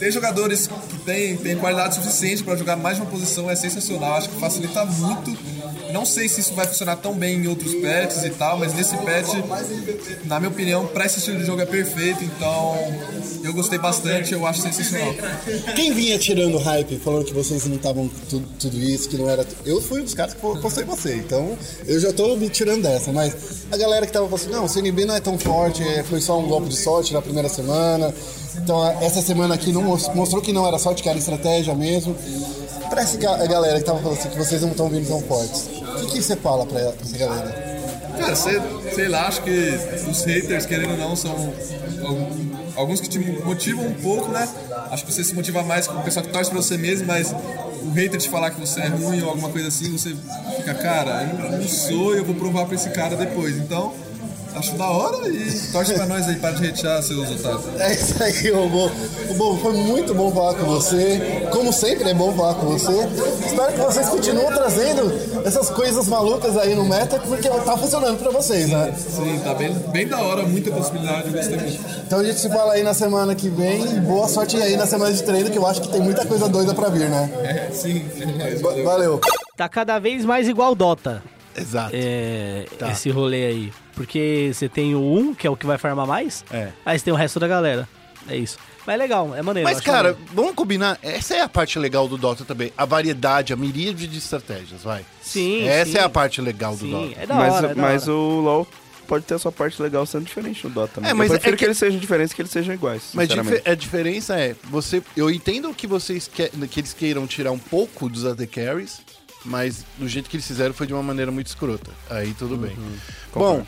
[0.00, 4.14] ter jogadores que têm, têm qualidade suficiente para jogar mais de uma posição é sensacional.
[4.14, 5.36] Acho que facilita muito.
[5.92, 8.96] Não sei se isso vai funcionar tão bem em outros patches e tal, mas nesse
[8.96, 9.34] patch,
[10.24, 12.24] na minha opinião, para esse estilo de jogo é perfeito.
[12.24, 12.76] Então,
[13.44, 14.32] eu gostei bastante.
[14.32, 15.14] Eu acho sensacional.
[15.76, 19.46] Quem vinha tirando hype, falando que vocês não estavam tudo, tudo isso, que não era.
[19.66, 23.12] Eu fui um dos caras que postei você, então eu já tô me tirando dessa.
[23.12, 26.02] Mas a galera que tava falando assim: não, o CNB não é tão forte, é,
[26.02, 28.14] foi só um golpe de sorte na primeira semana.
[28.56, 32.16] Então essa semana aqui não mos- mostrou que não era sorte, que era estratégia mesmo.
[32.88, 36.06] Pra essa galera que tava falando assim, que vocês não estão vindo tão fortes, o
[36.06, 37.70] que, que você fala pra essa galera?
[38.18, 38.60] Cara, sei,
[38.94, 39.50] sei lá, acho que
[40.10, 41.52] os haters, querendo ou não, são
[42.76, 44.48] alguns que te motivam um pouco, né?
[44.90, 47.32] Acho que você se motiva mais com o pessoal que torce pra você mesmo, mas
[47.82, 50.14] o hater te falar que você é ruim ou alguma coisa assim, você
[50.56, 53.56] fica, cara, eu não sou e eu vou provar pra esse cara depois.
[53.56, 53.92] Então,
[54.54, 57.80] acho da hora e torce pra nós aí, para de hatear, seus otários.
[57.80, 58.90] É isso aí, Robô.
[59.28, 61.48] Robô, foi muito bom falar com você.
[61.50, 62.92] Como sempre, é bom falar com você.
[63.46, 65.12] Espero que vocês continuem trazendo
[65.44, 68.94] essas coisas malucas aí no meta, porque tá funcionando pra vocês, né?
[68.96, 71.80] Sim, tá bem, bem da hora, muita possibilidade, gostei muito.
[72.06, 73.80] Então a gente se fala aí na semana que vem.
[73.96, 76.48] E boa sorte aí na semana de treino, que eu acho que tem muita coisa
[76.48, 77.30] doida pra vir, né?
[77.42, 78.04] É, sim,
[78.60, 78.84] valeu.
[78.84, 79.20] Valeu.
[79.56, 81.22] Tá cada vez mais igual Dota.
[81.56, 81.90] Exato.
[81.94, 82.90] É, Tá.
[82.92, 83.72] esse rolê aí.
[83.94, 86.44] Porque você tem o 1, que é o que vai farmar mais.
[86.50, 86.68] É.
[86.84, 87.88] Aí você tem o resto da galera.
[88.28, 88.58] É isso.
[88.86, 89.68] Mas é legal, é maneiro.
[89.68, 90.18] Mas, cara, maneiro.
[90.34, 90.98] vamos combinar.
[91.02, 92.72] Essa é a parte legal do Dota também.
[92.76, 95.04] A variedade, a miríade de estratégias, vai.
[95.22, 95.98] Sim, Essa sim.
[95.98, 97.20] é a parte legal do Sim, Dota.
[97.20, 97.66] é da mas hora.
[97.70, 98.16] é da mas hora.
[98.16, 98.68] o LoL
[99.06, 101.10] pode ter a sua parte legal sendo diferente do Dota também.
[101.10, 101.58] É, mas eu prefiro é que...
[101.58, 103.10] que- eles sejam diferentes que eles sejam iguais.
[103.12, 107.50] Mas dife- a diferença é, você, eu entendo que vocês que, que eles queiram tirar
[107.52, 109.02] um pouco dos AD Carries,
[109.44, 111.90] mas do jeito que eles fizeram foi de uma maneira muito escrota.
[112.08, 112.74] Aí tudo bem.
[112.76, 112.90] Bom,
[113.32, 113.66] concordo.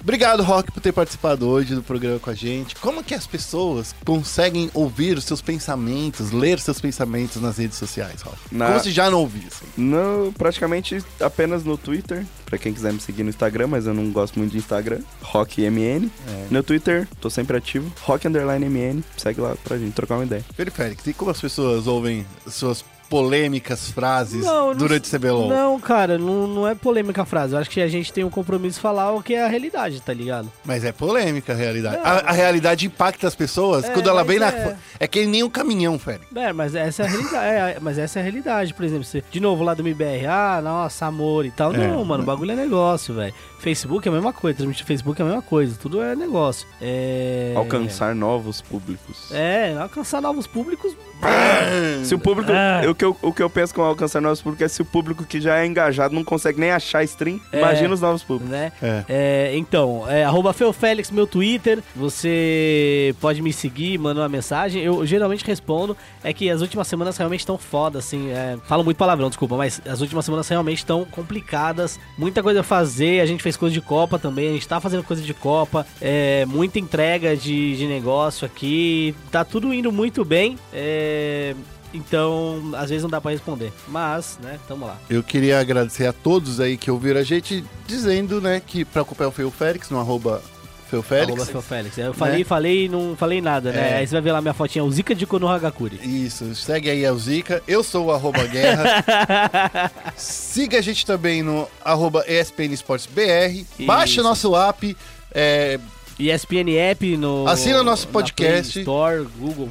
[0.00, 2.74] obrigado Rock por ter participado hoje do programa com a gente.
[2.76, 8.20] Como que as pessoas conseguem ouvir os seus pensamentos, ler seus pensamentos nas redes sociais,
[8.22, 8.36] Rock?
[8.52, 9.66] Na- Como se já não ouvissem.
[9.76, 14.10] No, praticamente apenas no Twitter, pra quem quiser me seguir no Instagram, mas eu não
[14.10, 16.10] gosto muito de Instagram, RockMN.
[16.50, 20.44] No Twitter, tô sempre ativo, Rock Underline MN, segue lá pra gente trocar uma ideia.
[20.56, 25.48] Periféricos, e como as pessoas ouvem suas polêmicas frases Não, não- durante o CBLOL.
[25.48, 27.54] Não, cara, não, não é polêmica a frase.
[27.54, 30.00] Eu acho que a gente tem um compromisso de falar o que é a realidade,
[30.00, 30.50] tá ligado?
[30.64, 31.96] Mas é polêmica a realidade.
[31.96, 34.48] Não, a, a realidade impacta as pessoas É, quando ela vem na.
[34.48, 34.76] é.
[35.00, 36.26] É que nem um caminhão, Félix.
[36.34, 37.36] É, mas essa é a realidade.
[37.46, 39.04] é, mas essa é a realidade, por exemplo.
[39.04, 41.72] Você, de novo, lá do MBR, ah, nossa, amor e tal.
[41.74, 41.78] É.
[41.88, 43.34] Não, mano, o bagulho é negócio, velho.
[43.58, 45.74] Facebook é a mesma coisa, transmitir Facebook é a mesma coisa.
[45.80, 46.66] Tudo é negócio.
[46.82, 47.52] É.
[47.56, 49.30] Alcançar novos públicos.
[49.32, 50.94] É, alcançar novos públicos.
[52.04, 52.52] Se o público.
[52.88, 55.24] O, que eu, o que eu penso com alcançar novos públicos é se o público
[55.24, 57.58] que já é engajado não consegue nem achar stream, É.
[57.58, 58.50] imagina os novos públicos.
[58.50, 58.72] né?
[58.82, 59.04] É.
[59.08, 60.24] É, então, é
[61.14, 61.82] meu Twitter.
[61.96, 64.82] Você pode me seguir, mandar uma mensagem.
[64.82, 65.96] Eu geralmente respondo.
[66.22, 68.30] É que as últimas semanas realmente estão foda, assim.
[68.30, 71.98] É, falo muito palavrão, desculpa, mas as últimas semanas realmente estão complicadas.
[72.18, 73.20] Muita coisa a fazer.
[73.20, 74.48] A gente fez coisa de Copa também.
[74.48, 75.86] A gente tá fazendo coisa de Copa.
[76.00, 79.14] É, muita entrega de, de negócio aqui.
[79.30, 80.58] Tá tudo indo muito bem.
[80.72, 81.13] É,
[81.92, 83.72] então, às vezes não dá pra responder.
[83.88, 84.96] Mas, né, tamo lá.
[85.08, 89.28] Eu queria agradecer a todos aí que ouviram a gente dizendo, né, que pra acompanhar
[89.28, 90.42] o Feio Félix no arroba
[90.90, 91.32] Feio Félix.
[91.32, 91.98] Arroba Fel Félix.
[91.98, 92.44] Eu falei, Né?
[92.44, 93.92] falei e não falei nada, né?
[93.92, 93.96] É.
[93.98, 95.98] Aí você vai ver lá minha fotinha, o Zika de Konohagakure.
[96.02, 97.62] Isso, segue aí a Zica.
[97.66, 98.84] Eu sou o arroba guerra.
[100.16, 103.64] Siga a gente também no arroba ESPN Esportes BR.
[103.86, 104.96] Baixa nosso app.
[105.32, 105.78] é,
[106.18, 107.46] ESPN App no.
[107.48, 108.72] Assina nosso podcast.
[108.72, 109.68] Play Store, Google.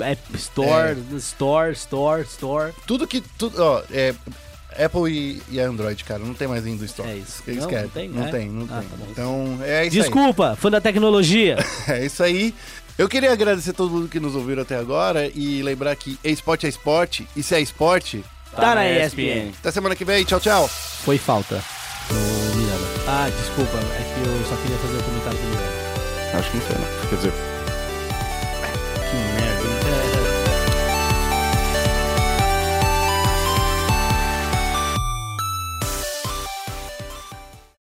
[0.00, 2.72] App Store, Store, Store, Store.
[2.86, 3.20] tudo que.
[3.38, 4.14] Tudo, ó, é,
[4.84, 6.20] Apple e, e Android, cara.
[6.20, 7.08] Não tem mais indo Store.
[7.10, 7.42] É isso.
[7.46, 7.84] Eles Não, querem.
[7.84, 8.30] não tem, Não né?
[8.30, 8.88] tem, não Ah, tem.
[8.88, 9.04] tá.
[9.10, 11.56] Então, é isso Desculpa, fã da tecnologia.
[11.88, 12.00] aí.
[12.02, 12.54] É isso aí.
[12.98, 16.66] Eu queria agradecer a todo mundo que nos ouviu até agora e lembrar que esporte
[16.66, 17.26] é esporte.
[17.34, 18.22] E se é esporte,
[18.54, 19.52] Tá na ESPN.
[19.58, 20.22] até semana que vem.
[20.24, 20.68] Tchau, tchau.
[20.68, 21.62] Foi falta.
[23.06, 26.38] Ah, desculpa, é que eu só queria fazer um comentário do Miranda.
[26.38, 27.08] Acho que não foi, não.
[27.08, 27.32] Quer dizer.